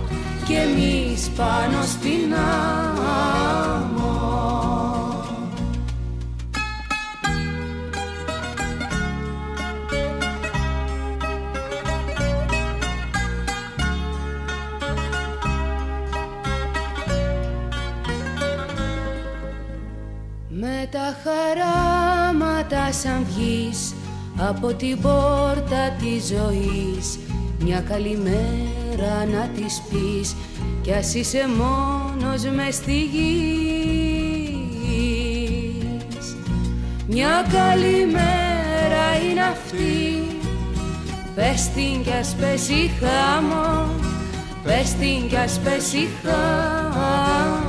και 0.49 0.55
εμείς 0.55 1.29
πάνω 1.37 1.83
στην 1.83 2.35
άμμο. 2.35 3.97
Με 20.49 20.89
τα 20.91 21.17
χαράματα 21.23 22.93
σαν 22.93 23.27
βγεις 23.29 23.95
από 24.39 24.75
την 24.75 25.01
πόρτα 25.01 25.91
της 26.01 26.27
ζωής 26.27 27.19
μια 27.59 27.81
καλημέρα 27.81 29.27
να 29.33 29.49
της 29.49 29.83
πεις 29.91 30.37
κι 30.83 30.93
ας 30.93 31.15
είσαι 31.15 31.49
μόνος 31.59 32.45
μες 32.45 32.75
στη 32.75 33.03
γης. 33.03 33.99
Μια 37.11 37.47
καλημέρα 37.53 39.05
είναι 39.31 39.41
αυτή 39.41 40.23
Πες 41.35 41.69
την 41.75 42.03
κι 42.03 42.13
ας 42.21 42.37
πέσει 42.41 42.91
χάμω 43.01 43.91
Πες 44.65 44.95
την 44.95 45.29
κι 45.29 45.37
ας 45.37 45.61
πέσει 45.65 46.09
χάμω 46.23 47.67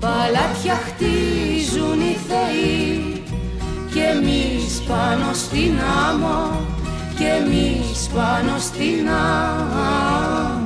Παλάτια 0.00 0.74
χτίζουν 0.74 2.00
οι 2.00 2.16
θεοί 2.28 3.22
και 3.94 4.00
εμείς 4.00 4.82
πάνω 4.88 5.32
στην 5.32 5.78
άμμο 6.08 6.73
και 7.18 7.26
εμείς 7.26 8.08
πάνω 8.14 8.58
στην 8.58 9.08
άμμο. 9.08 10.62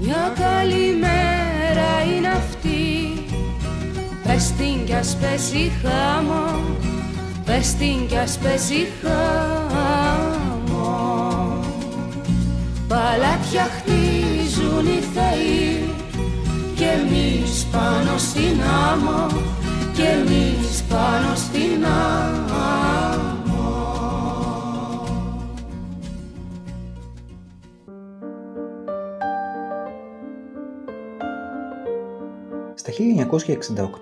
Μια 0.00 0.32
καλημέρα 0.38 2.16
είναι 2.16 2.28
αυτή. 2.28 3.12
Πες 4.24 4.52
την 4.52 4.84
κι 4.84 4.94
ας 4.94 5.16
πέσει 5.20 5.72
χάμω 5.82 6.77
Πες 7.48 7.74
την 7.74 8.06
κι 8.06 8.16
ας 8.16 8.38
πέσει 8.38 8.86
χάμω. 9.02 10.78
Παλάτια 12.88 13.62
χτίζουν 13.62 14.86
οι 14.86 15.00
θεοί 15.14 15.94
και 16.74 16.84
εμείς 16.84 17.66
πάνω 17.72 18.18
στην 18.18 18.60
άμμο 18.90 19.26
και 19.94 20.02
εμείς 20.02 20.82
πάνω 20.88 21.34
στην 21.34 21.84
άμμο. 21.84 23.28
Στα 32.74 32.92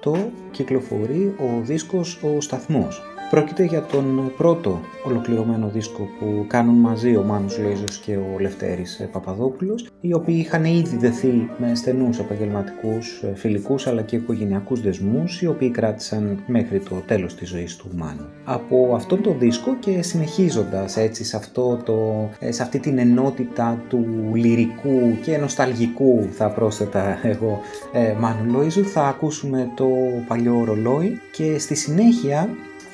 1968 0.04 0.30
κυκλοφορεί 0.50 1.34
ο 1.38 1.60
δίσκος 1.62 2.20
«Ο 2.22 2.40
Σταθμός» 2.40 3.15
Πρόκειται 3.30 3.64
για 3.64 3.82
τον 3.82 4.32
πρώτο 4.36 4.80
ολοκληρωμένο 5.04 5.68
δίσκο 5.68 6.08
που 6.18 6.44
κάνουν 6.48 6.74
μαζί 6.74 7.16
ο 7.16 7.22
Μάνος 7.22 7.58
Λέιζος 7.58 7.98
και 7.98 8.16
ο 8.16 8.38
Λευτέρης 8.40 9.08
Παπαδόπουλος, 9.12 9.86
οι 10.00 10.12
οποίοι 10.12 10.36
είχαν 10.38 10.64
ήδη 10.64 10.96
δεθεί 10.96 11.50
με 11.58 11.74
στενούς 11.74 12.18
επαγγελματικούς, 12.18 13.24
φιλικούς 13.34 13.86
αλλά 13.86 14.02
και 14.02 14.16
οικογενειακούς 14.16 14.80
δεσμούς, 14.80 15.42
οι 15.42 15.46
οποίοι 15.46 15.70
κράτησαν 15.70 16.42
μέχρι 16.46 16.78
το 16.78 16.94
τέλος 17.06 17.34
της 17.34 17.48
ζωής 17.48 17.76
του 17.76 17.90
Μάνου. 17.94 18.26
Από 18.44 18.94
αυτόν 18.94 19.22
τον 19.22 19.38
δίσκο 19.38 19.76
και 19.76 20.02
συνεχίζοντας 20.02 20.96
έτσι 20.96 21.24
σε, 21.24 21.36
αυτό 21.36 21.76
το, 21.84 22.28
σε 22.48 22.62
αυτή 22.62 22.78
την 22.78 22.98
ενότητα 22.98 23.82
του 23.88 24.06
λυρικού 24.34 25.18
και 25.22 25.36
νοσταλγικού 25.36 26.28
θα 26.32 26.50
πρόσθετα 26.50 27.18
εγώ 27.22 27.60
ε, 27.92 28.14
Μάνου 28.18 28.52
Λόιζου 28.52 28.84
θα 28.84 29.02
ακούσουμε 29.02 29.70
το 29.74 29.88
παλιό 30.26 30.64
ρολόι 30.64 31.20
και 31.32 31.58
στη 31.58 31.74
συνέχεια 31.74 32.48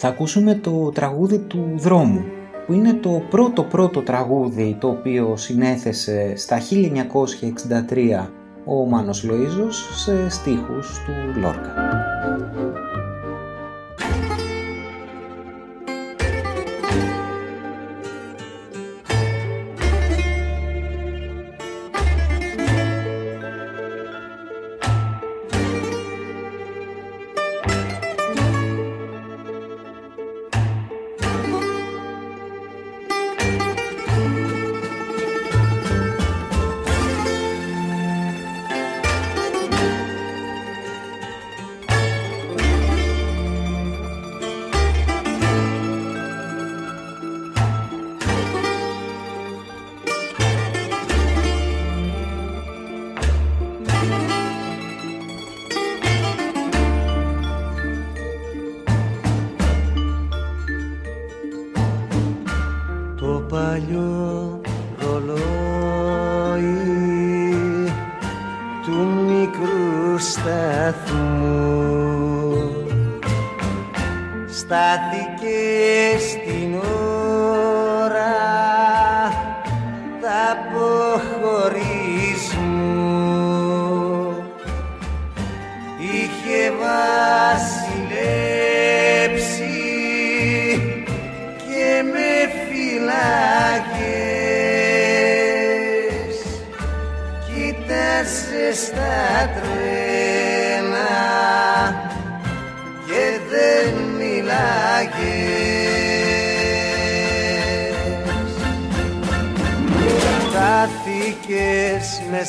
θα 0.05 0.09
ακούσουμε 0.09 0.55
το 0.55 0.91
τραγούδι 0.95 1.39
του 1.39 1.73
δρόμου 1.77 2.25
που 2.67 2.73
είναι 2.73 2.93
το 2.93 3.23
πρώτο 3.31 3.63
πρώτο 3.63 4.01
τραγούδι 4.01 4.77
το 4.81 4.89
οποίο 4.89 5.37
συνέθεσε 5.37 6.37
στα 6.37 6.59
1963 8.23 8.27
ο 8.65 8.87
Μάνος 8.87 9.27
Λοΐζος 9.29 9.95
σε 9.95 10.29
στίχους 10.29 10.99
του 11.05 11.41
Λόρκα. 11.41 11.75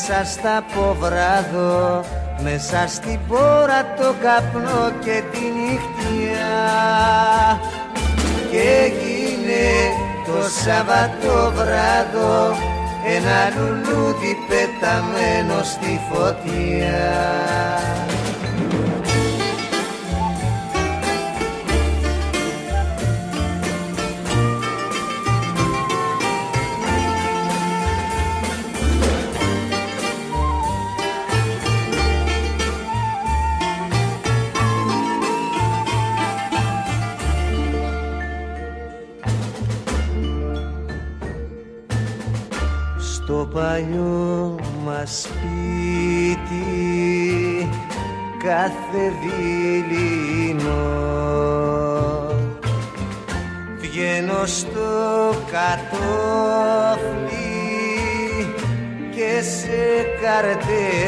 Μέσα 0.08 0.32
στα 0.32 0.66
ποβράδο 0.76 2.04
μέσα 2.44 2.88
στην 2.88 3.20
πόρα 3.28 3.94
το 3.98 4.14
καπνό 4.22 4.92
και 5.04 5.24
τη 5.32 5.40
νύχτια 5.40 6.54
και 8.52 8.62
έγινε 8.84 9.66
το 10.26 10.50
Σαββατοβράδο 10.50 12.56
ένα 13.16 13.40
λουλούδι 13.56 14.38
πεταμένο 14.48 15.64
στη 15.64 16.00
φωτιά 16.10 17.12
κάθε 48.94 49.14
δειλινό 49.22 50.86
βγαίνω 53.82 54.46
στο 54.46 55.36
κατόφλι 55.52 55.94
και 59.16 59.42
σε 59.42 60.06
καρτερό 60.22 61.03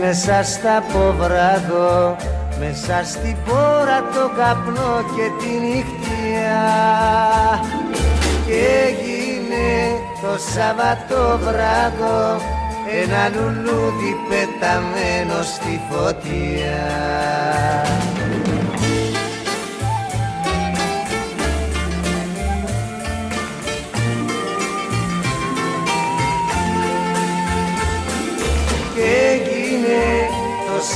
μέσα 0.00 0.42
στα 0.42 0.82
ποβράδο 0.92 2.16
μέσα 2.60 3.02
στην 3.04 3.36
πόρα 3.44 3.98
το 4.14 4.30
καπνό 4.36 5.04
και 5.16 5.30
τη 5.38 5.48
νύχτια. 5.66 6.62
Και 8.46 8.66
έγινε 8.86 9.98
το 10.22 10.38
Σαββατοβράδο 10.52 12.40
ένα 13.02 13.28
λουλούδι 13.34 14.16
πεταμένο 14.28 15.42
στη 15.42 15.80
φωτιά 15.90 16.86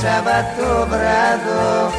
το 0.01 0.07
Σάββατο 0.07 0.87
βράδο 0.89 1.91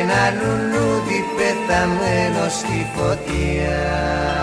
ένα 0.00 0.22
λουλούδι 0.38 1.24
πεταμένο 1.36 2.48
στη 2.48 2.86
φωτιά 2.94 4.37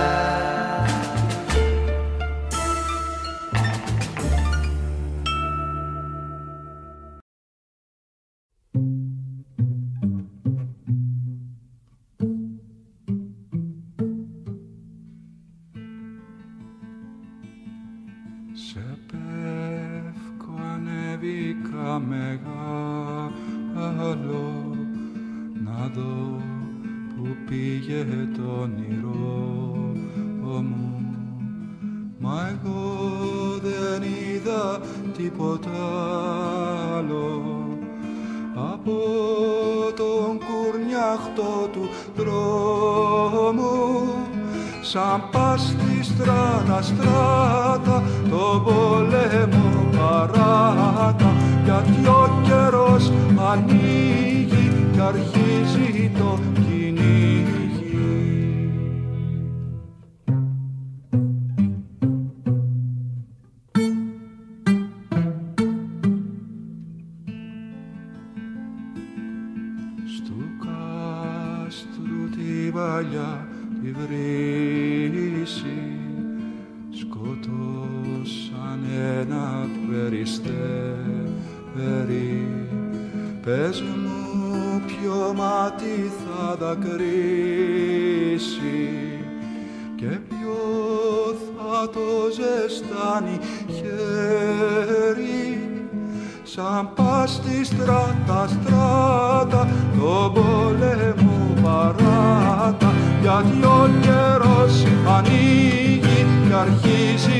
παλιά 72.75 73.47
τη 73.81 73.89
βρύση 73.91 75.81
σκοτώσαν 76.89 78.79
ένα 79.19 79.67
περιστέρι 79.89 81.25
πες 83.43 83.81
μου 83.81 84.81
ποιο 84.85 85.33
μάτι 85.35 86.11
θα 86.25 86.55
δακρύσει 86.55 87.19
και 89.95 90.05
ποιο 90.29 90.57
θα 91.57 91.89
το 91.89 92.07
ζεστάνει 92.35 93.39
χέρι. 93.67 95.59
Σαν 96.43 96.93
πας 96.95 97.31
στη 97.31 97.65
στράτα, 97.65 98.47
στράτα, 98.47 99.67
το 99.99 100.31
πόλεμο 100.33 101.14
γιατί 103.41 103.65
ο 103.65 103.89
καιρός 104.02 104.84
ανοίγει 105.17 106.26
και 106.48 106.54
αρχίζει 106.54 107.35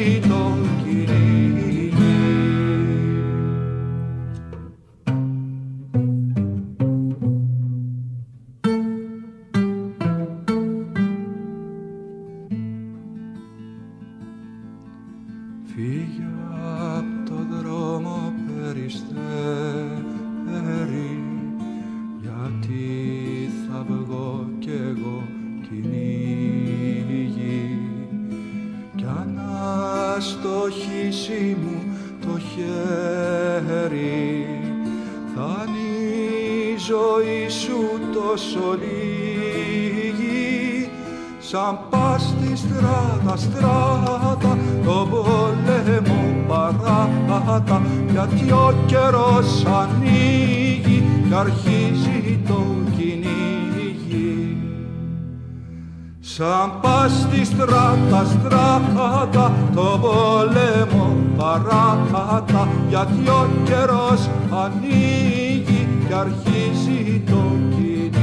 πόλεμο 61.64 62.08
παράτα 62.12 62.68
γιατί 62.90 63.30
ο 63.30 63.50
καιρός 63.64 64.30
ανοίγει 64.52 65.88
και 66.08 66.14
αρχίζει 66.14 67.24
το 67.26 67.44
κυνήγι. 67.70 68.14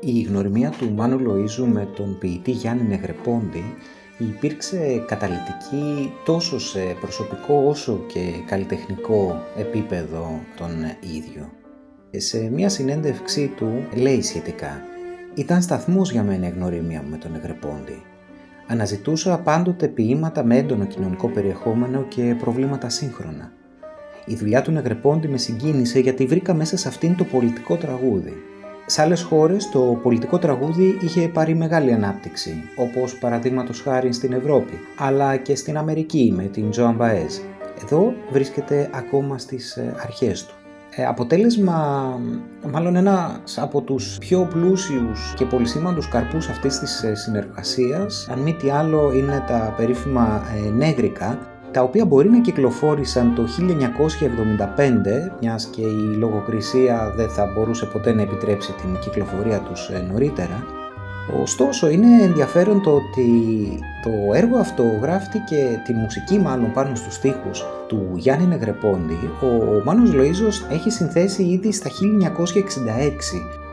Η 0.00 0.20
γνωριμία 0.22 0.70
του 0.70 0.92
Μάνου 0.92 1.18
Λοΐζου 1.18 1.66
με 1.72 1.88
τον 1.96 2.18
ποιητή 2.18 2.50
Γιάννη 2.50 2.82
Νεγρεπόντι 2.88 3.64
υπήρξε 4.18 5.04
καταλητική 5.06 6.12
τόσο 6.24 6.58
σε 6.58 6.96
προσωπικό 7.00 7.64
όσο 7.68 8.00
και 8.06 8.20
καλλιτεχνικό 8.46 9.42
επίπεδο 9.56 10.40
τον 10.56 10.70
ίδιο. 11.00 11.61
Σε 12.16 12.50
μια 12.50 12.68
συνέντευξή 12.68 13.52
του 13.56 13.86
λέει 13.94 14.22
σχετικά 14.22 14.80
«Ήταν 15.34 15.62
σταθμός 15.62 16.12
για 16.12 16.22
μένα 16.22 16.46
η 16.46 16.50
γνωριμία 16.50 17.02
μου 17.02 17.10
με 17.10 17.16
τον 17.16 17.32
Νεγρεπόντι. 17.32 18.02
Αναζητούσα 18.66 19.38
πάντοτε 19.38 19.88
ποίηματα 19.88 20.44
με 20.44 20.56
έντονο 20.56 20.84
κοινωνικό 20.84 21.28
περιεχόμενο 21.28 22.02
και 22.02 22.36
προβλήματα 22.38 22.88
σύγχρονα. 22.88 23.52
Η 24.26 24.34
δουλειά 24.34 24.62
του 24.62 24.72
Νεγρεπόντι 24.72 25.28
με 25.28 25.38
συγκίνησε 25.38 25.98
γιατί 25.98 26.26
βρήκα 26.26 26.54
μέσα 26.54 26.76
σε 26.76 26.88
αυτήν 26.88 27.16
το 27.16 27.24
πολιτικό 27.24 27.76
τραγούδι 27.76 28.32
σε 28.86 29.02
άλλες 29.02 29.22
χώρες 29.22 29.68
το 29.68 29.98
πολιτικό 30.02 30.38
τραγούδι 30.38 30.98
είχε 31.00 31.28
πάρει 31.28 31.54
μεγάλη 31.54 31.92
ανάπτυξη, 31.92 32.62
όπως 32.76 33.18
παραδείγματος 33.18 33.80
χάρη 33.80 34.12
στην 34.12 34.32
Ευρώπη, 34.32 34.78
αλλά 34.98 35.36
και 35.36 35.54
στην 35.54 35.76
Αμερική 35.76 36.32
με 36.36 36.44
την 36.44 36.70
Joan 36.76 36.96
Baez. 36.96 37.40
Εδώ 37.82 38.12
βρίσκεται 38.30 38.90
ακόμα 38.92 39.38
στις 39.38 39.76
ε, 39.76 39.94
αρχές 40.02 40.44
του. 40.46 40.54
Ε, 40.96 41.04
αποτέλεσμα, 41.04 42.08
μάλλον 42.70 42.96
ένα 42.96 43.40
από 43.56 43.80
τους 43.80 44.18
πιο 44.18 44.48
πλούσιους 44.52 45.34
και 45.36 45.44
πολυσήμαντους 45.44 46.08
καρπούς 46.08 46.48
αυτής 46.48 46.78
της 46.78 47.02
ε, 47.02 47.14
συνεργασίας, 47.14 48.28
αν 48.30 48.38
μη 48.38 48.54
τι 48.54 48.70
άλλο 48.70 49.12
είναι 49.12 49.44
τα 49.46 49.74
περίφημα 49.76 50.42
ε, 50.66 50.70
νέγρικα, 50.70 51.38
τα 51.70 51.82
οποία 51.82 52.04
μπορεί 52.04 52.30
να 52.30 52.40
κυκλοφόρησαν 52.40 53.34
το 53.34 53.42
1975, 53.42 55.32
μιας 55.40 55.64
και 55.64 55.82
η 55.82 56.16
λογοκρισία 56.18 57.12
δεν 57.16 57.28
θα 57.28 57.52
μπορούσε 57.54 57.86
ποτέ 57.86 58.12
να 58.12 58.22
επιτρέψει 58.22 58.72
την 58.72 58.98
κυκλοφορία 58.98 59.58
τους 59.58 59.88
ε, 59.88 60.06
νωρίτερα. 60.10 60.81
Ωστόσο, 61.42 61.90
είναι 61.90 62.22
ενδιαφέρον 62.22 62.82
το 62.82 62.90
ότι 62.90 63.28
το 64.02 64.34
έργο 64.34 64.56
αυτό 64.56 64.82
γράφτηκε 65.00 65.82
τη 65.84 65.92
μουσική 65.92 66.38
μάλλον 66.38 66.72
πάνω 66.72 66.94
στους 66.94 67.14
στίχους 67.14 67.64
του 67.86 68.10
Γιάννη 68.14 68.46
Νεγρεπόντι. 68.46 69.30
Ο 69.42 69.82
Μάνος 69.84 70.10
Λοΐζος 70.14 70.72
έχει 70.72 70.90
συνθέσει 70.90 71.42
ήδη 71.42 71.72
στα 71.72 71.90
1966 71.90 71.92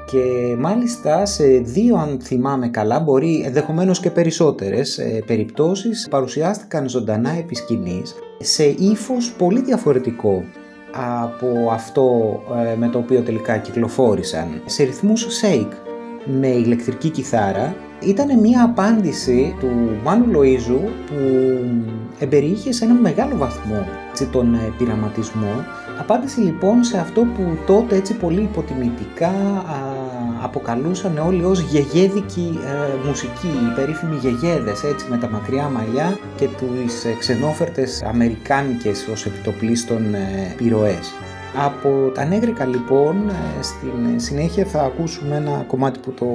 και 0.06 0.56
μάλιστα 0.58 1.26
σε 1.26 1.44
δύο 1.46 1.96
αν 1.96 2.20
θυμάμαι 2.22 2.68
καλά 2.68 3.00
μπορεί 3.00 3.44
ενδεχομένως 3.46 4.00
και 4.00 4.12
περισσότερες 4.12 4.98
ε, 4.98 5.24
περιπτώσεις 5.26 6.08
παρουσιάστηκαν 6.10 6.90
ζωντανά 6.90 7.32
επί 7.32 7.56
σκηνής, 7.56 8.16
σε 8.40 8.64
ύφος 8.64 9.32
πολύ 9.32 9.62
διαφορετικό 9.62 10.44
από 10.92 11.70
αυτό 11.72 12.40
ε, 12.72 12.76
με 12.76 12.88
το 12.88 12.98
οποίο 12.98 13.22
τελικά 13.22 13.58
κυκλοφόρησαν 13.58 14.62
σε 14.66 14.84
ρυθμούς 14.84 15.28
shake 15.42 15.89
με 16.26 16.48
ηλεκτρική 16.48 17.10
κιθάρα 17.10 17.76
ήταν 18.00 18.40
μια 18.40 18.64
απάντηση 18.64 19.56
του 19.60 19.70
Μάνου 20.04 20.26
Λοΐζου 20.34 20.90
που 21.08 21.16
εμπεριείχε 22.20 22.72
σε 22.72 22.86
ένα 22.86 22.94
μεγάλο 22.94 23.38
βαθμό 23.38 23.88
τον 24.32 24.54
ε, 24.54 24.74
πειραματισμό 24.78 25.66
απάντηση 26.00 26.40
λοιπόν 26.40 26.84
σε 26.84 26.98
αυτό 26.98 27.22
που 27.22 27.58
τότε 27.66 27.96
έτσι 27.96 28.14
πολύ 28.14 28.42
υποτιμητικά 28.42 29.32
αποκαλούσαν 30.42 31.18
όλοι 31.18 31.44
ως 31.44 31.60
γεγέδικη 31.60 32.60
ε, 32.66 33.08
μουσική, 33.08 33.48
οι 33.48 33.74
περίφημοι 33.76 34.16
γεγέδες 34.16 34.84
έτσι 34.84 35.06
με 35.10 35.18
τα 35.18 35.30
μακριά 35.30 35.70
μαλλιά 35.70 36.18
και 36.36 36.48
τις 36.48 37.06
ε, 37.06 37.16
ξενόφερτες 37.20 38.04
αμερικάνικες 38.04 39.08
ως 39.12 39.26
επιτοπλίστων 39.26 40.14
ε, 40.14 40.54
πυροές. 40.58 41.14
Από 41.56 42.12
τα 42.14 42.26
νέγρικα 42.26 42.66
λοιπόν, 42.66 43.30
ε, 43.30 43.62
στην 43.62 44.20
συνέχεια 44.20 44.66
θα 44.66 44.82
ακούσουμε 44.82 45.36
ένα 45.36 45.64
κομμάτι 45.68 46.00
που 46.00 46.12
το 46.12 46.26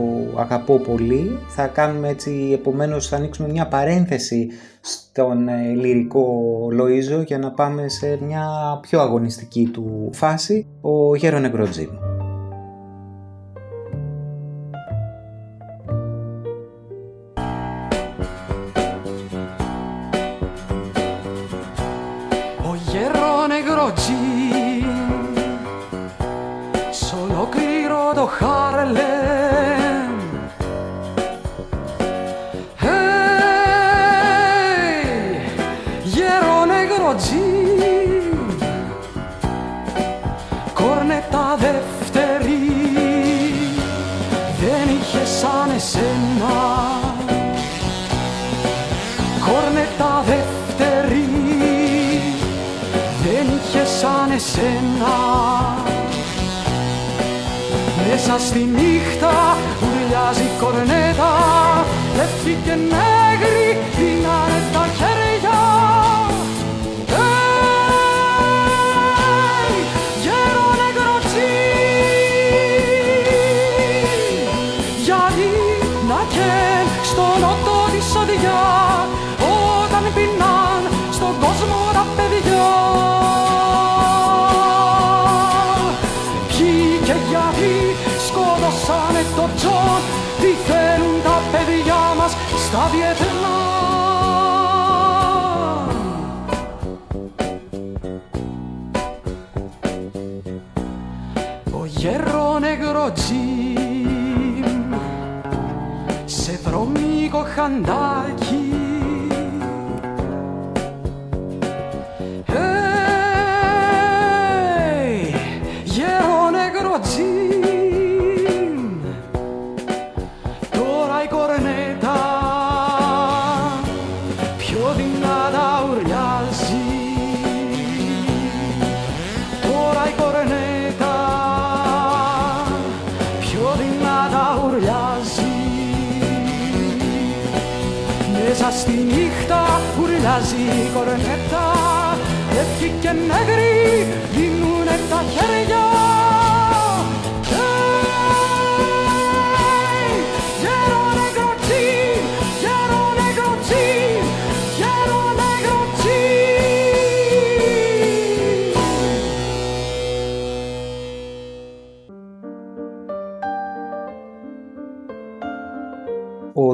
αγαπώ 0.40 0.78
πολύ. 0.78 1.38
Θα 1.48 1.66
κάνουμε 1.66 2.08
έτσι, 2.08 2.50
επομένως 2.52 3.08
θα 3.08 3.16
ανοίξουμε 3.16 3.48
μια 3.48 3.66
παρένθεση 3.66 4.48
στον 4.80 5.48
ε, 5.48 5.74
λυρικό 5.74 6.26
Λοΐζο 6.72 7.24
για 7.26 7.38
να 7.38 7.50
πάμε 7.50 7.88
σε 7.88 8.18
μια 8.22 8.46
πιο 8.80 9.00
αγωνιστική 9.00 9.70
του 9.72 10.10
φάση, 10.12 10.66
ο 10.80 11.16
Γέρο 11.16 11.38
Νεκροτζήμ. 11.38 12.13
Μέσα 58.34 58.46
στη 58.46 58.58
νύχτα 58.58 59.56
ουρλιάζει 59.82 60.48
κορνέτα 60.60 61.32
λευκή 62.16 62.56
και 62.64 62.74
νέγρη 62.92 63.66
δίνανε 63.96 64.60
τα 64.72 64.84
χέρια. 64.98 65.58
Hey, 67.14 67.34
γέρο 70.24 70.68
νεκροτσί 70.80 71.54
γιατί 75.04 75.48
να 76.08 76.20
και 76.34 76.50
στο 77.10 77.26
νότο 77.40 77.76
της 77.92 78.14
οδηγιά 78.20 78.64
όταν 79.90 80.04
πεινάν 80.14 80.82
στον 81.12 81.34
κόσμο 81.40 81.78
τα 81.92 82.04
παιδιά 82.16 83.23
στα 92.64 92.90
Βιετνάμ 92.92 93.54
Ο 101.80 101.84
γέρο 101.86 102.58
νεγρό 102.58 103.12
Τζιμ 103.12 104.94
σε 106.24 106.60
βρωμίκο 106.64 107.44
χαντάκι 107.54 108.23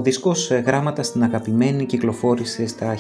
Ο 0.01 0.03
δίσκος 0.03 0.51
«Γράμματα 0.51 1.03
στην 1.03 1.23
αγαπημένη» 1.23 1.85
κυκλοφόρησε 1.85 2.67
στα 2.67 2.95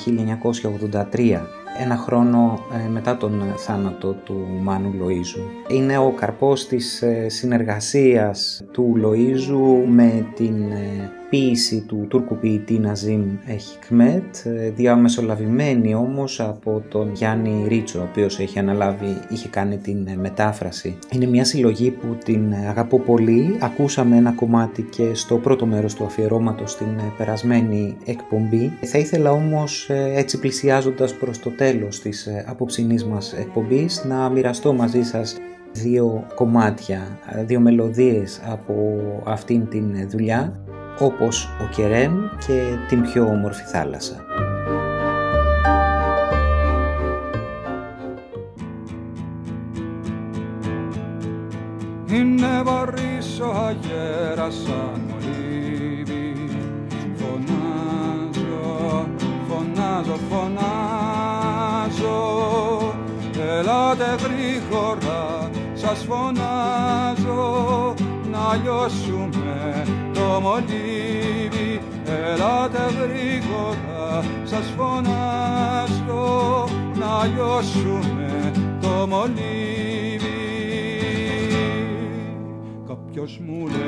1983 1.13 1.41
ένα 1.81 1.97
χρόνο 1.97 2.59
ε, 2.87 2.89
μετά 2.89 3.17
τον 3.17 3.43
θάνατο 3.57 4.13
του 4.13 4.47
Μάνου 4.63 4.93
Λοΐζου. 4.93 5.73
Είναι 5.73 5.99
ο 5.99 6.13
καρπός 6.13 6.67
της 6.67 7.03
ε, 7.03 7.29
συνεργασίας 7.29 8.65
του 8.73 8.95
Λοΐζου 8.97 9.89
με 9.89 10.27
την 10.35 10.71
ε, 10.73 11.11
ποίηση 11.31 11.85
του 11.89 12.07
Τούρκου 12.09 12.37
ποιητή 12.37 12.79
Ναζίμ 12.79 13.23
Χικμέτ, 13.59 14.37
διαμεσολαβημένη 14.77 15.95
όμως 15.95 16.41
από 16.41 16.83
τον 16.89 17.13
Γιάννη 17.15 17.65
Ρίτσο, 17.69 17.99
ο 17.99 18.03
οποίος 18.03 18.39
έχει 18.39 18.59
αναλάβει, 18.59 19.17
είχε 19.29 19.49
κάνει 19.49 19.77
την 19.77 20.09
μετάφραση. 20.21 20.99
Είναι 21.13 21.27
μια 21.27 21.45
συλλογή 21.45 21.91
που 21.91 22.17
την 22.25 22.55
αγαπώ 22.69 23.01
πολύ. 23.01 23.57
Ακούσαμε 23.61 24.17
ένα 24.17 24.33
κομμάτι 24.33 24.83
και 24.83 25.15
στο 25.15 25.37
πρώτο 25.37 25.67
μέρος 25.67 25.95
του 25.95 26.05
αφιερώματος 26.05 26.71
στην 26.71 27.01
περασμένη 27.17 27.97
εκπομπή. 28.05 28.73
Θα 28.83 28.99
ήθελα 28.99 29.31
όμως 29.31 29.91
έτσι 30.15 30.39
πλησιάζοντας 30.39 31.15
προς 31.15 31.39
το 31.39 31.51
τέλος 31.51 32.01
της 32.01 32.27
ε, 32.27 32.45
απόψινής 32.49 33.05
μας 33.05 33.33
εκπομπής 33.33 34.05
να 34.05 34.29
μοιραστώ 34.29 34.73
μαζί 34.73 35.03
σας 35.03 35.37
δύο 35.73 36.27
κομμάτια, 36.35 37.19
ε, 37.31 37.45
δύο 37.45 37.61
μελωδίες 37.61 38.41
από 38.45 39.01
αυτήν 39.25 39.69
την 39.69 40.09
δουλειά 40.09 40.65
όπως 41.01 41.49
ο 41.61 41.67
Κερέμ 41.75 42.15
και 42.47 42.63
την 42.89 43.03
πιο 43.03 43.25
όμορφη 43.25 43.63
θάλασσα. 43.63 44.25
Είναι 52.13 52.63
βαρύς 52.65 53.41
ο 53.41 53.51
αγέρας 53.67 54.55
σαν 54.55 55.01
μολύβι 55.09 56.35
Φωνάζω, 57.17 59.09
φωνάζω, 59.49 60.19
φωνάζω. 60.31 60.59
Ελάτε 63.59 64.17
γρήγορα, 64.23 65.51
σας 65.75 66.05
φωνάζω 66.09 67.95
να 68.41 68.57
λιώσουμε 68.63 69.85
το 70.13 70.41
μολύβι. 70.41 71.81
Ελάτε 72.05 72.79
γρήγορα, 72.79 74.25
σας 74.45 74.73
φωνάζω 74.77 76.69
να 76.99 77.27
λιώσουμε 77.27 78.51
το 78.81 79.07
μολύβι. 79.09 79.49
Κάποιος 82.89 83.41
μου 83.47 83.67
λέει 83.67 83.79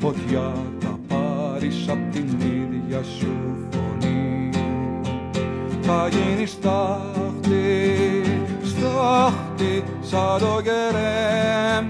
Φωτιά 0.00 0.52
τα 0.80 0.98
πάρεις 1.08 1.88
απ' 1.88 2.12
την 2.12 2.26
ίδια 2.40 3.02
σου 3.02 3.54
θα 5.86 6.08
γίνεις 6.08 6.50
στάχτη, 6.50 8.22
στάχτη 9.54 9.84
σαν 10.00 10.38
το 10.38 10.60
κερέμ 10.62 11.86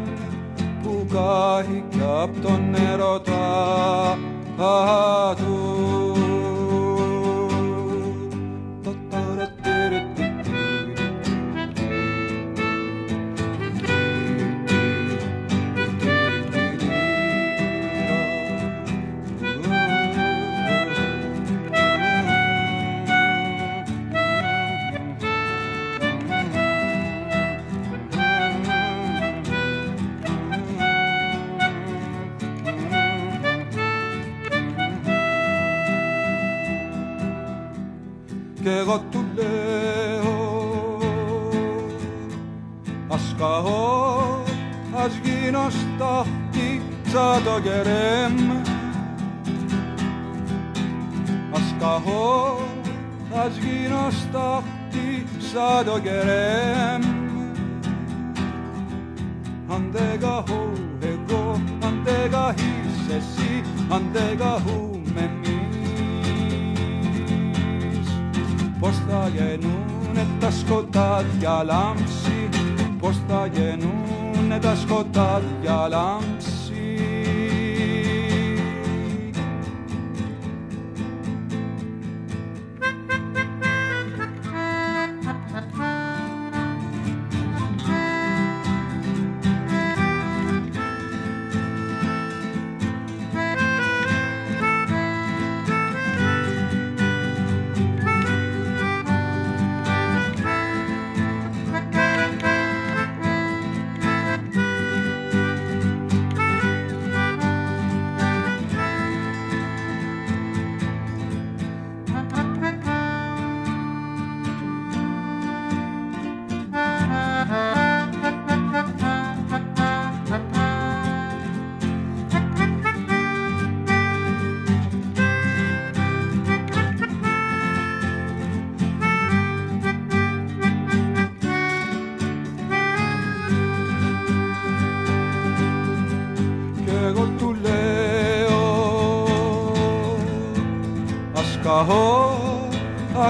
που 0.83 1.07
κάει 1.13 1.85
κι 1.91 2.01
απ' 2.23 2.41
τον 2.43 2.75
έρωτα 2.93 4.19
του. 5.37 6.14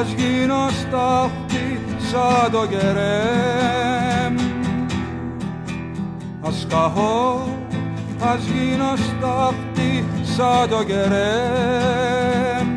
Ας 0.01 0.13
γίνω 0.17 0.69
στάχτη 0.69 1.81
σαν 2.11 2.51
το 2.53 2.67
κερέμ. 2.67 4.35
Ας 6.43 6.67
καχώ, 6.69 7.49
ας 8.33 8.45
γίνω 8.45 8.97
στάχτη 8.97 10.05
σαν 10.23 10.69
το 10.69 10.85
κερέμ. 10.85 12.69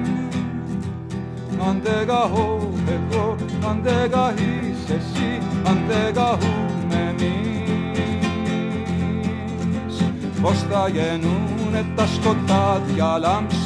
Αν 1.68 1.82
δεν 1.84 2.08
καχώ 2.08 2.70
εγώ, 2.88 3.36
αν 3.70 3.80
δεν 3.84 4.12
καχείς 4.12 4.90
εσύ, 4.98 5.42
αν 5.68 5.84
δεν 5.88 6.14
καχούμε 6.14 6.98
εμείς. 7.10 7.56
Πως 10.42 10.66
θα 10.70 10.90
γεννούνε 10.90 11.86
τα 11.96 12.06
σκοτάδια 12.06 13.18
λάμψη 13.18 13.57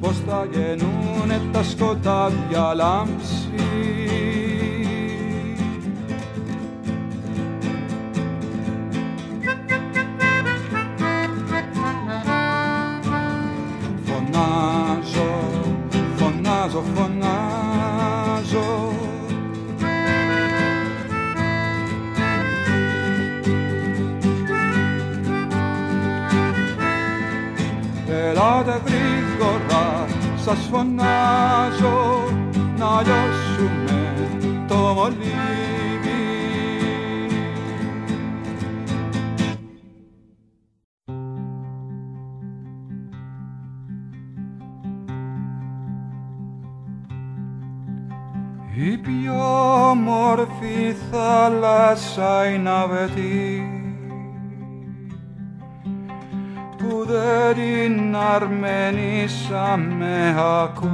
πως 0.00 0.16
θα 0.26 0.46
γεννούνε 0.52 1.40
τα 1.52 1.62
σκοτάδια 1.62 2.74
λάμψη 2.74 3.27
σας 30.48 30.68
φωνάζω 30.70 31.07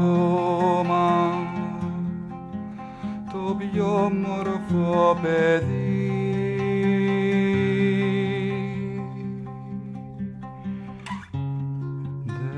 ακόμα 0.05 1.31
το 3.33 3.57
πιο 3.59 4.13
μορφό 4.27 5.19
παιδί. 5.23 6.09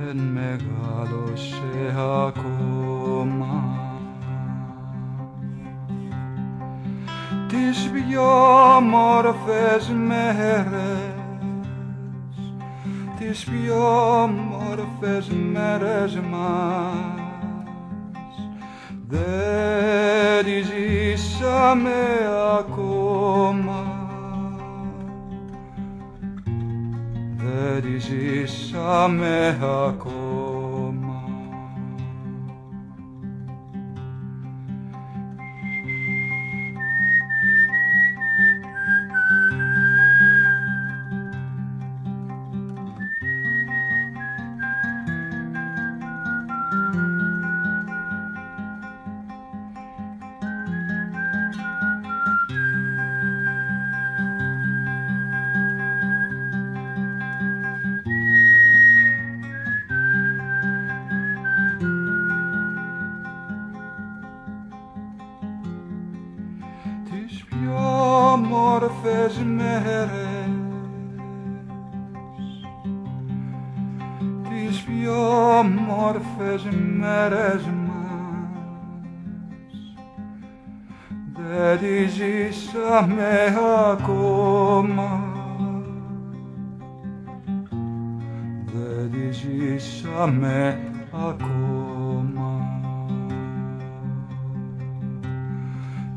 Δεν 0.04 0.16
μεγάλωσε 0.16 1.94
ακόμα. 2.26 3.64
Τις 7.48 7.90
πιο 7.90 8.24
μορφές 8.82 9.88
μέρες. 10.06 11.14
Τις 13.18 13.44
πιο 13.44 14.22
όμορφες 14.22 15.28
μέρες 15.52 16.20
μας 16.30 17.15
δεν 19.08 20.44
τις 20.44 20.66
ζήσαμε 20.66 21.90
ακόμα. 22.58 23.84
Δεν 27.36 27.82
τις 27.82 28.04
ζήσαμε 28.04 29.58
ακόμα 29.60 30.15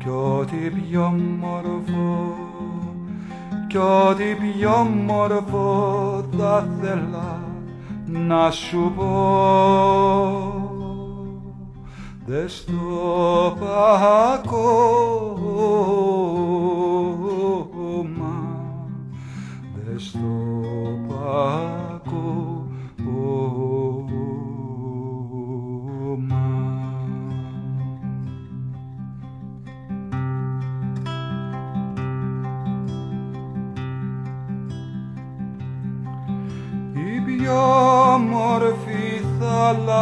κι 0.02 0.08
ό,τι 0.08 0.56
πιο 0.56 1.14
μορφό 1.40 2.34
κι 3.70 3.76
ό,τι 3.76 4.24
πιο 4.24 4.86
μορφό 5.06 6.24
θα 6.38 6.68
θέλα 6.80 7.40
να 8.06 8.50
σου 8.50 8.92
πω. 8.96 9.10
Δε 12.26 12.48
στο 12.48 13.56
πάω 13.60 14.40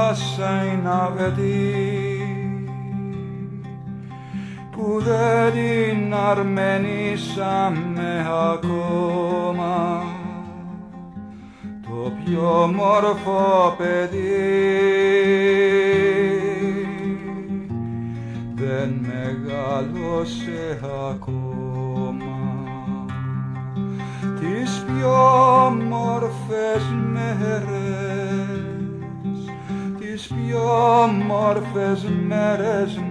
θάλασσα 0.09 0.65
είναι 0.65 0.89
αβετή 0.89 1.75
που 4.71 5.03
δεν 5.03 5.53
την 5.53 6.15
αρμενήσαμε 6.15 8.27
ακόμα. 8.53 10.03
Το 11.83 12.13
πιο 12.25 12.73
μορφό 12.75 13.75
παιδί 13.79 14.19
δεν 18.55 19.01
μεγάλωσε 19.01 20.81
ακόμα. 21.11 22.37
Τις 24.41 24.85
πιο 24.87 25.13
όμορφες 25.67 26.83
μέρες 27.13 27.78
τις 30.29 30.37
πιο 30.37 31.03
όμορφες 31.03 32.07
μέρες 32.27 32.97
μας. 32.97 33.07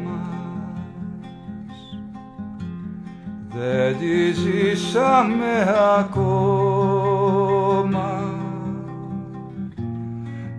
Δεν 3.49 3.97
τις 3.97 4.37
ζήσαμε 4.37 5.75
ακόμα. 5.99 8.33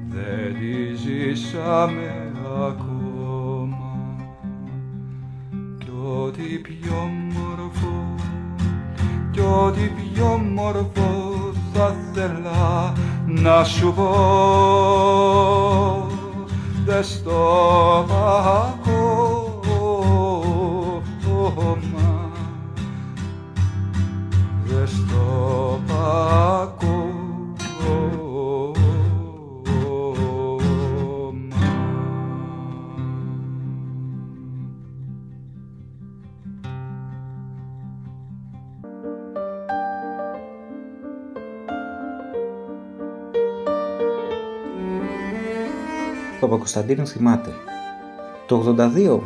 Δεν 0.09 0.56
τις 0.59 1.00
ζήσαμε 1.00 2.32
ακόμα. 2.68 3.96
Κι 5.78 5.90
ό,τι 6.22 6.42
πιο 6.42 7.11
μορφό 7.32 8.14
κι 9.30 9.40
ό,τι 9.40 9.80
πιο 9.80 10.40
μορφό 10.54 11.52
θα 11.72 11.94
θέλα 12.12 12.92
να 13.26 13.64
σου 13.64 13.92
πω 13.96 16.07
δε 16.89 17.03
στο 17.03 18.07
Ο 46.69 46.71
Παπακοσταντίνου 46.71 47.07
θυμάται. 47.07 47.51
Το 48.47 48.77
82, 49.07 49.21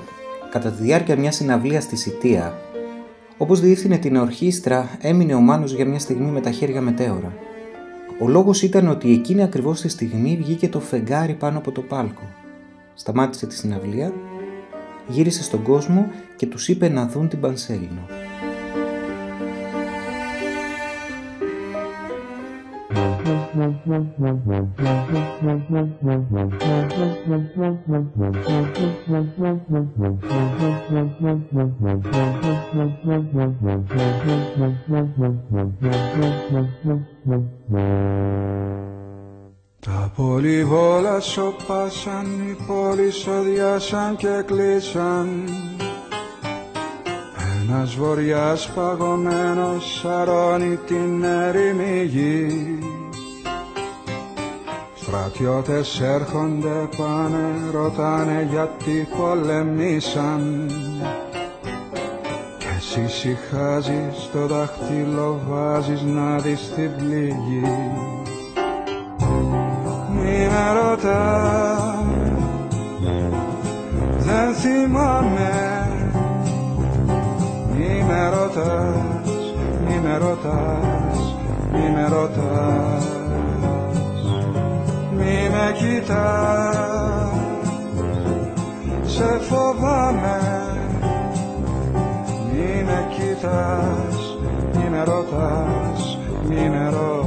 κατά 0.50 0.70
τη 0.70 0.82
διάρκεια 0.82 1.16
μιας 1.16 1.34
συναυλίας 1.34 1.82
στη 1.82 1.96
Σιτία, 1.96 2.58
όπως 3.36 3.60
διεύθυνε 3.60 3.98
την 3.98 4.16
ορχήστρα, 4.16 4.98
έμεινε 5.00 5.34
ο 5.34 5.40
Μάνος 5.40 5.72
για 5.72 5.86
μια 5.86 5.98
στιγμή 5.98 6.30
με 6.30 6.40
τα 6.40 6.50
χέρια 6.50 6.80
μετέωρα. 6.80 7.34
Ο 8.20 8.28
λόγος 8.28 8.62
ήταν 8.62 8.88
ότι 8.88 9.12
εκείνη 9.12 9.42
ακριβώς 9.42 9.80
τη 9.80 9.88
στιγμή 9.88 10.36
βγήκε 10.36 10.68
το 10.68 10.80
φεγγάρι 10.80 11.34
πάνω 11.34 11.58
από 11.58 11.72
το 11.72 11.80
πάλκο. 11.80 12.22
Σταμάτησε 12.94 13.46
τη 13.46 13.54
συναυλία, 13.54 14.12
γύρισε 15.08 15.42
στον 15.42 15.62
κόσμο 15.62 16.10
και 16.36 16.46
τους 16.46 16.68
είπε 16.68 16.88
να 16.88 17.06
δουν 17.06 17.28
την 17.28 17.40
Πανσέλινο. 17.40 18.21
Τα 39.80 40.12
πολυβόλα 40.16 41.20
σοπάσαν, 41.20 42.26
οι 42.48 42.56
πόλεις 42.66 43.26
οδιάσαν 43.26 44.16
και 44.16 44.42
κλείσαν. 44.46 45.28
Ένας 47.62 47.94
βοριάς 47.94 48.70
παγωμένος 48.74 50.00
σαρώνει 50.00 50.78
την 50.86 51.24
έρημη 51.24 52.04
γη 52.04 52.78
Στρατιώτες 55.14 56.00
έρχονται 56.00 56.88
πάνε, 56.96 57.70
ρωτάνε 57.72 58.48
γιατί 58.50 59.08
πολεμήσαν. 59.16 60.70
Κι 62.58 62.66
εσύ 62.76 63.08
συχάζεις, 63.08 64.30
το 64.32 64.46
δάχτυλο 64.46 65.40
βάζεις 65.48 66.02
να 66.02 66.38
δεις 66.38 66.72
την 66.74 66.90
πληγή. 66.96 67.92
Μη 70.14 70.48
με 70.50 70.80
ρωτάς, 70.80 72.04
δεν 74.18 74.54
θυμάμαι. 74.54 75.88
Μη 77.76 78.04
με 78.08 78.28
ρωτάς, 78.28 79.54
μη 79.88 80.00
με 80.02 80.16
ρωτάς, 80.18 81.36
μη 81.72 81.90
με 81.94 82.08
ρωτάς. 82.08 83.06
Μη 83.06 83.21
με 85.62 85.72
κοιτάς, 85.72 87.32
σε 89.04 89.38
φοβάμαι. 89.48 90.40
Μη 92.52 92.84
με 92.84 93.06
κοιτάς, 93.14 94.38
μη 94.74 94.88
με 94.90 95.04
ρωτάς, 95.04 96.18
μη 96.48 96.68
με 96.68 96.88
ρωτάς 96.90 97.21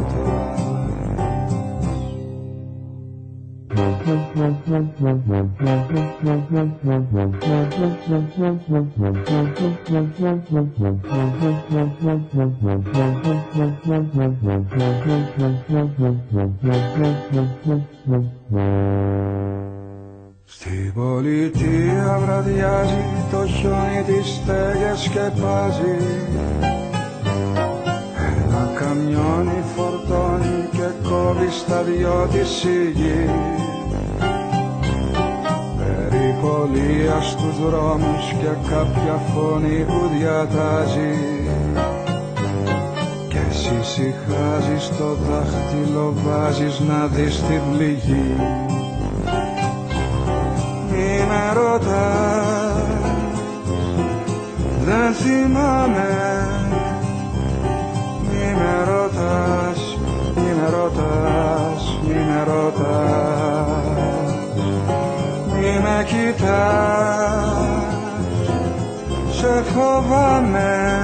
Στην 20.46 20.94
πολιτεία 20.94 22.20
βραδιάζει 22.26 23.04
το 23.32 23.46
χιόνι 23.46 24.04
τις 24.06 24.28
στέγες 24.28 25.00
σκεπάζει. 25.00 25.98
Ένα 28.44 28.72
καμιόνι 28.80 29.64
φορτώνει 29.76 30.70
και 30.72 31.10
κόβει 31.10 31.50
στα 31.52 31.84
δυο 31.84 32.28
της 32.32 32.64
η 32.64 32.92
γη 32.92 33.75
Περιπολία 36.46 37.22
στους 37.22 37.60
δρόμους 37.60 38.34
και 38.40 38.70
κάποια 38.70 39.22
φωνή 39.34 39.86
που 39.88 40.10
διατάζει. 40.18 41.14
Και 43.28 43.38
εσύ 43.50 43.78
συχάζεις 43.82 44.88
το 44.98 45.16
δάχτυλο 45.28 46.14
βάζεις 46.26 46.80
να 46.80 47.08
δεις 47.08 47.36
την 47.36 47.62
πληγή. 47.72 48.36
Μη 50.92 51.26
με 51.30 51.54
ρωτάς, 51.54 52.86
δεν 54.86 55.14
θυμάμαι. 55.14 56.48
Μη 58.32 58.56
με 58.58 58.92
ρωτάς, 58.92 59.98
μη 60.36 60.54
με 60.62 60.70
ρωτάς, 60.70 62.00
μη 62.08 62.14
με 62.14 62.44
ρωτάς. 62.44 63.36
Μη 63.78 63.85
με 65.96 66.04
κοιτάς, 66.04 67.86
σε 69.32 69.64
φοβάμαι 69.64 71.02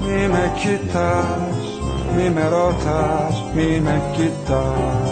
Μη 0.00 0.28
με 0.28 0.52
κοιτάς, 0.54 1.80
μη 2.16 2.30
με 2.30 2.48
ρωτάς, 2.48 3.44
μη 3.54 3.80
με 3.80 4.02
κοιτάς 4.12 5.11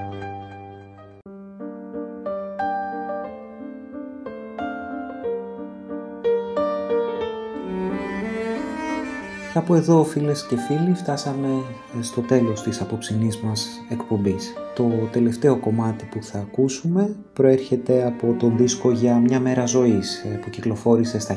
Κάπου 9.53 9.73
εδώ 9.73 10.03
φίλες 10.03 10.45
και 10.45 10.55
φίλοι 10.55 10.93
φτάσαμε 10.93 11.47
στο 12.01 12.21
τέλος 12.21 12.63
της 12.63 12.81
απόψινής 12.81 13.37
μας 13.37 13.67
εκπομπής. 13.89 14.53
Το 14.75 14.89
τελευταίο 15.11 15.57
κομμάτι 15.57 16.05
που 16.11 16.23
θα 16.23 16.39
ακούσουμε 16.39 17.15
προέρχεται 17.33 18.05
από 18.05 18.35
τον 18.39 18.57
δίσκο 18.57 18.91
για 18.91 19.15
μια 19.15 19.39
μέρα 19.39 19.65
ζωής 19.65 20.25
που 20.41 20.49
κυκλοφόρησε 20.49 21.19
στα 21.19 21.35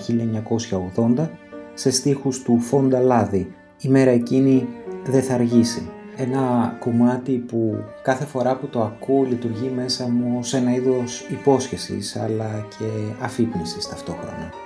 1980 1.16 1.28
σε 1.74 1.90
στίχους 1.90 2.42
του 2.42 2.60
Φόντα 2.60 3.00
Λάδη. 3.00 3.54
Η 3.80 3.88
μέρα 3.88 4.10
εκείνη 4.10 4.68
δεν 5.04 5.22
θα 5.22 5.34
αργήσει. 5.34 5.90
Ένα 6.16 6.76
κομμάτι 6.80 7.32
που 7.32 7.84
κάθε 8.02 8.24
φορά 8.24 8.56
που 8.56 8.66
το 8.66 8.82
ακούω 8.82 9.22
λειτουργεί 9.22 9.72
μέσα 9.74 10.08
μου 10.08 10.42
σε 10.42 10.56
ένα 10.56 10.74
είδος 10.74 11.26
υπόσχεσης 11.30 12.16
αλλά 12.16 12.66
και 12.78 12.84
αφύπνισης 13.24 13.88
ταυτόχρονα. 13.88 14.63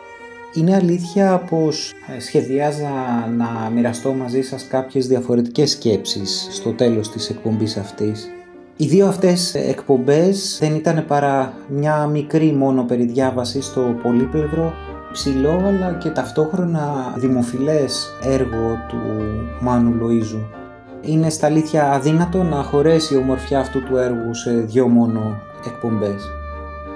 Είναι 0.59 0.75
αλήθεια 0.75 1.43
πως 1.51 1.93
σχεδιάζα 2.19 2.89
να 3.37 3.71
μοιραστώ 3.75 4.13
μαζί 4.13 4.43
σας 4.43 4.67
κάποιες 4.67 5.07
διαφορετικές 5.07 5.71
σκέψεις 5.71 6.49
στο 6.51 6.73
τέλος 6.73 7.11
της 7.11 7.31
εκπομπής 7.31 7.77
αυτής. 7.77 8.29
Οι 8.77 8.87
δύο 8.87 9.07
αυτές 9.07 9.55
εκπομπές 9.55 10.59
δεν 10.61 10.75
ήταν 10.75 11.05
παρά 11.07 11.53
μια 11.69 12.07
μικρή 12.07 12.53
μόνο 12.53 12.83
περιδιάβαση 12.83 13.61
στο 13.63 13.97
πολύπλευρο, 14.03 14.73
ψηλό 15.13 15.63
αλλά 15.67 15.99
και 16.03 16.09
ταυτόχρονα 16.09 17.15
δημοφιλές 17.17 18.07
έργο 18.23 18.77
του 18.89 18.99
Μάνου 19.61 19.95
Λοΐζου. 20.01 20.47
Είναι 21.01 21.31
στα 21.31 21.47
αλήθεια 21.47 21.93
αδύνατο 21.93 22.43
να 22.43 22.63
χωρέσει 22.63 23.15
η 23.15 23.17
ομορφιά 23.17 23.59
αυτού 23.61 23.83
του 23.83 23.97
έργου 23.97 24.35
σε 24.35 24.51
δύο 24.51 24.89
μόνο 24.89 25.41
εκπομπές. 25.67 26.38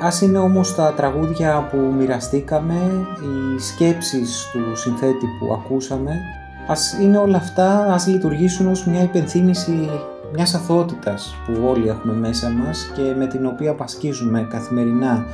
Ας 0.05 0.21
είναι 0.21 0.39
όμως 0.39 0.75
τα 0.75 0.93
τραγούδια 0.97 1.69
που 1.71 1.77
μοιραστήκαμε, 1.77 3.07
οι 3.21 3.59
σκέψεις 3.59 4.51
του 4.53 4.77
συνθέτη 4.77 5.27
που 5.39 5.53
ακούσαμε, 5.53 6.21
ας 6.67 6.99
είναι 7.01 7.19
όλα 7.19 7.37
αυτά, 7.37 7.93
ας 7.93 8.07
λειτουργήσουν 8.07 8.67
ως 8.67 8.87
μια 8.87 9.03
υπενθύμηση 9.03 9.91
μιας 10.35 10.55
αθωότητας 10.55 11.35
που 11.47 11.63
όλοι 11.67 11.89
έχουμε 11.89 12.13
μέσα 12.13 12.51
μας 12.51 12.91
και 12.95 13.15
με 13.17 13.27
την 13.27 13.47
οποία 13.47 13.75
πασκίζουμε 13.75 14.47
καθημερινά 14.51 15.27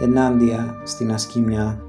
ενάντια 0.00 0.74
στην 0.84 1.12
ασκήμια 1.12 1.80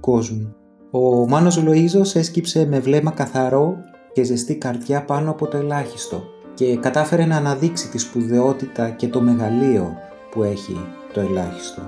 κόσμου. 0.00 0.54
Ο 0.90 1.28
Μάνος 1.28 1.62
Λοΐζος 1.66 2.14
έσκυψε 2.14 2.66
με 2.66 2.80
βλέμμα 2.80 3.10
καθαρό 3.10 3.76
και 4.12 4.22
ζεστή 4.22 4.54
καρδιά 4.56 5.04
πάνω 5.04 5.30
από 5.30 5.46
το 5.46 5.56
ελάχιστο 5.56 6.22
και 6.54 6.76
κατάφερε 6.76 7.24
να 7.24 7.36
αναδείξει 7.36 7.88
τη 7.88 7.98
σπουδαιότητα 7.98 8.90
και 8.90 9.08
το 9.08 9.20
μεγαλείο 9.20 9.96
που 10.30 10.42
έχει 10.42 10.80
το 11.12 11.20
ελάχιστο. 11.20 11.82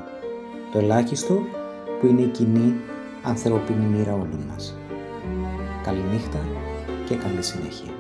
Το 0.73 0.79
ελάχιστο 0.79 1.41
που 2.01 2.07
είναι 2.07 2.21
η 2.21 2.27
κοινή 2.27 2.75
ανθρώπινη 3.23 3.85
μοίρα 3.85 4.15
όλων 4.15 4.45
μας. 4.49 4.77
Καληνύχτα 5.83 6.39
και 7.09 7.15
καλή 7.15 7.43
συνέχεια. 7.43 7.91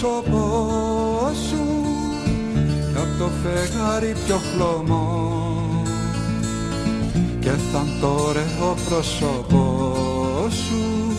Πρόσωπό 0.00 1.30
σου 1.48 1.64
κι 2.92 2.98
απ' 2.98 3.18
το 3.18 3.30
φεγγάρι 3.42 4.14
πιο 4.26 4.36
χλωμό. 4.36 5.42
Και 7.40 7.50
θα 7.72 7.84
το 8.00 8.06
ωραίο 8.06 8.76
πρόσωπό 8.88 9.94
σου 10.48 11.12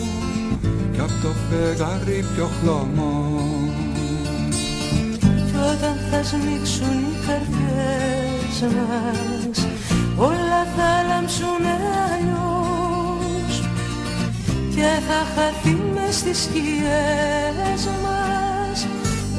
κι 0.92 1.00
απ' 1.00 1.22
το 1.22 1.28
φεγγάρι 1.48 2.24
πιο 2.34 2.48
χλωμό. 2.60 3.40
Κι 5.20 5.56
όταν 5.72 5.96
θα 6.10 6.22
σμίξουν 6.22 6.98
οι 6.98 7.16
καρδιές 7.26 8.74
μας 8.74 9.66
όλα 10.16 10.62
θα 10.76 10.90
λάμψουν 11.08 11.64
αλλιώς. 12.12 13.62
Και 14.74 14.90
θα 15.08 15.20
χαθεί 15.34 15.76
μες 15.94 16.14
στις 16.14 16.42
σκιές 16.42 17.86
μας 18.02 18.47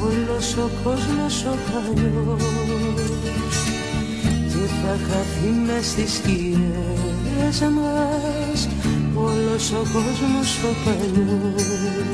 όλος 0.06 0.56
ο 0.56 0.70
κόσμος 0.84 1.44
ο 1.44 1.54
παλιός 1.70 2.42
και 4.48 4.66
θα 4.80 4.94
χαθεί 5.06 5.50
μες 5.66 5.86
στις 5.86 6.12
σκιές 6.14 7.70
μας. 7.76 8.68
Όλος 9.14 9.72
ο 9.72 9.82
κόσμος 9.92 10.50
ο 10.64 10.72
παλιός 10.84 12.10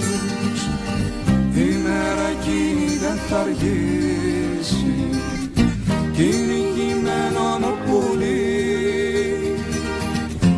η 1.56 1.76
μέρα 1.82 2.28
εκείνη 2.28 2.96
δεν 2.96 3.18
θα 3.28 3.38
αργήσει. 3.38 4.94
Κι 6.12 6.22
είναι 6.22 6.60
κειμένο 6.74 7.58
μου 7.60 7.74
πουλί. 7.84 8.36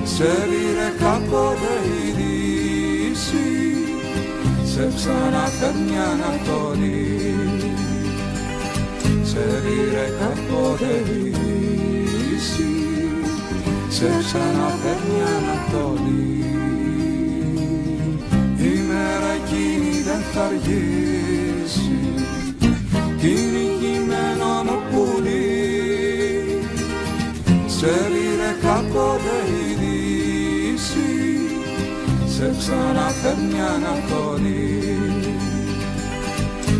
Σε 0.05 0.24
πήρε 0.49 0.93
κάποτε 0.99 1.74
η 2.07 2.11
δύση. 2.18 3.49
Σε 4.64 4.93
ξαναφέρνει 4.97 5.99
Ανατολή 6.12 7.17
σε 9.39 9.62
πήρε 9.64 10.07
κάποτε 10.20 11.11
η 11.11 11.28
δύση 11.28 12.70
σε 13.89 14.09
ξαναφέρνει 14.26 15.20
Ανατολή. 15.36 16.45
Η 18.59 18.80
μέρα 18.89 19.30
εκείνη 19.41 20.03
δεν 20.03 20.22
θα 20.32 20.45
αργήσει. 20.45 21.99
Κι 23.18 23.26
είναι 23.26 23.64
κειμένο 23.80 24.53
μου 24.66 24.78
πουλί 24.91 25.47
σε 27.66 27.86
πήρε 27.86 28.53
κάποτε 28.62 29.36
η 29.61 29.74
δύση 29.80 31.11
σε 32.26 32.55
ξαναφέρνει 32.59 33.61
Ανατολή. 33.74 34.82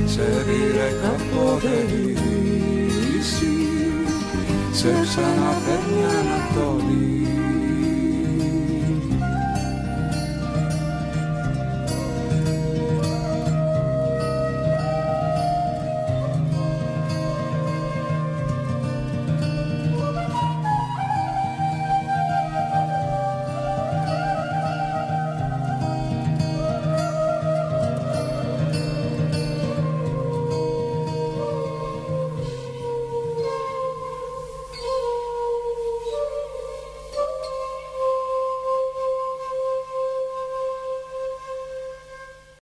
Σε 0.07 0.45
πήρε 0.47 0.89
κάποτε 1.03 1.75
η 1.93 2.03
δύση 2.03 2.28
σε 4.79 4.89
ξαναφέρνει 5.03 6.05
Ανατολή 6.21 7.58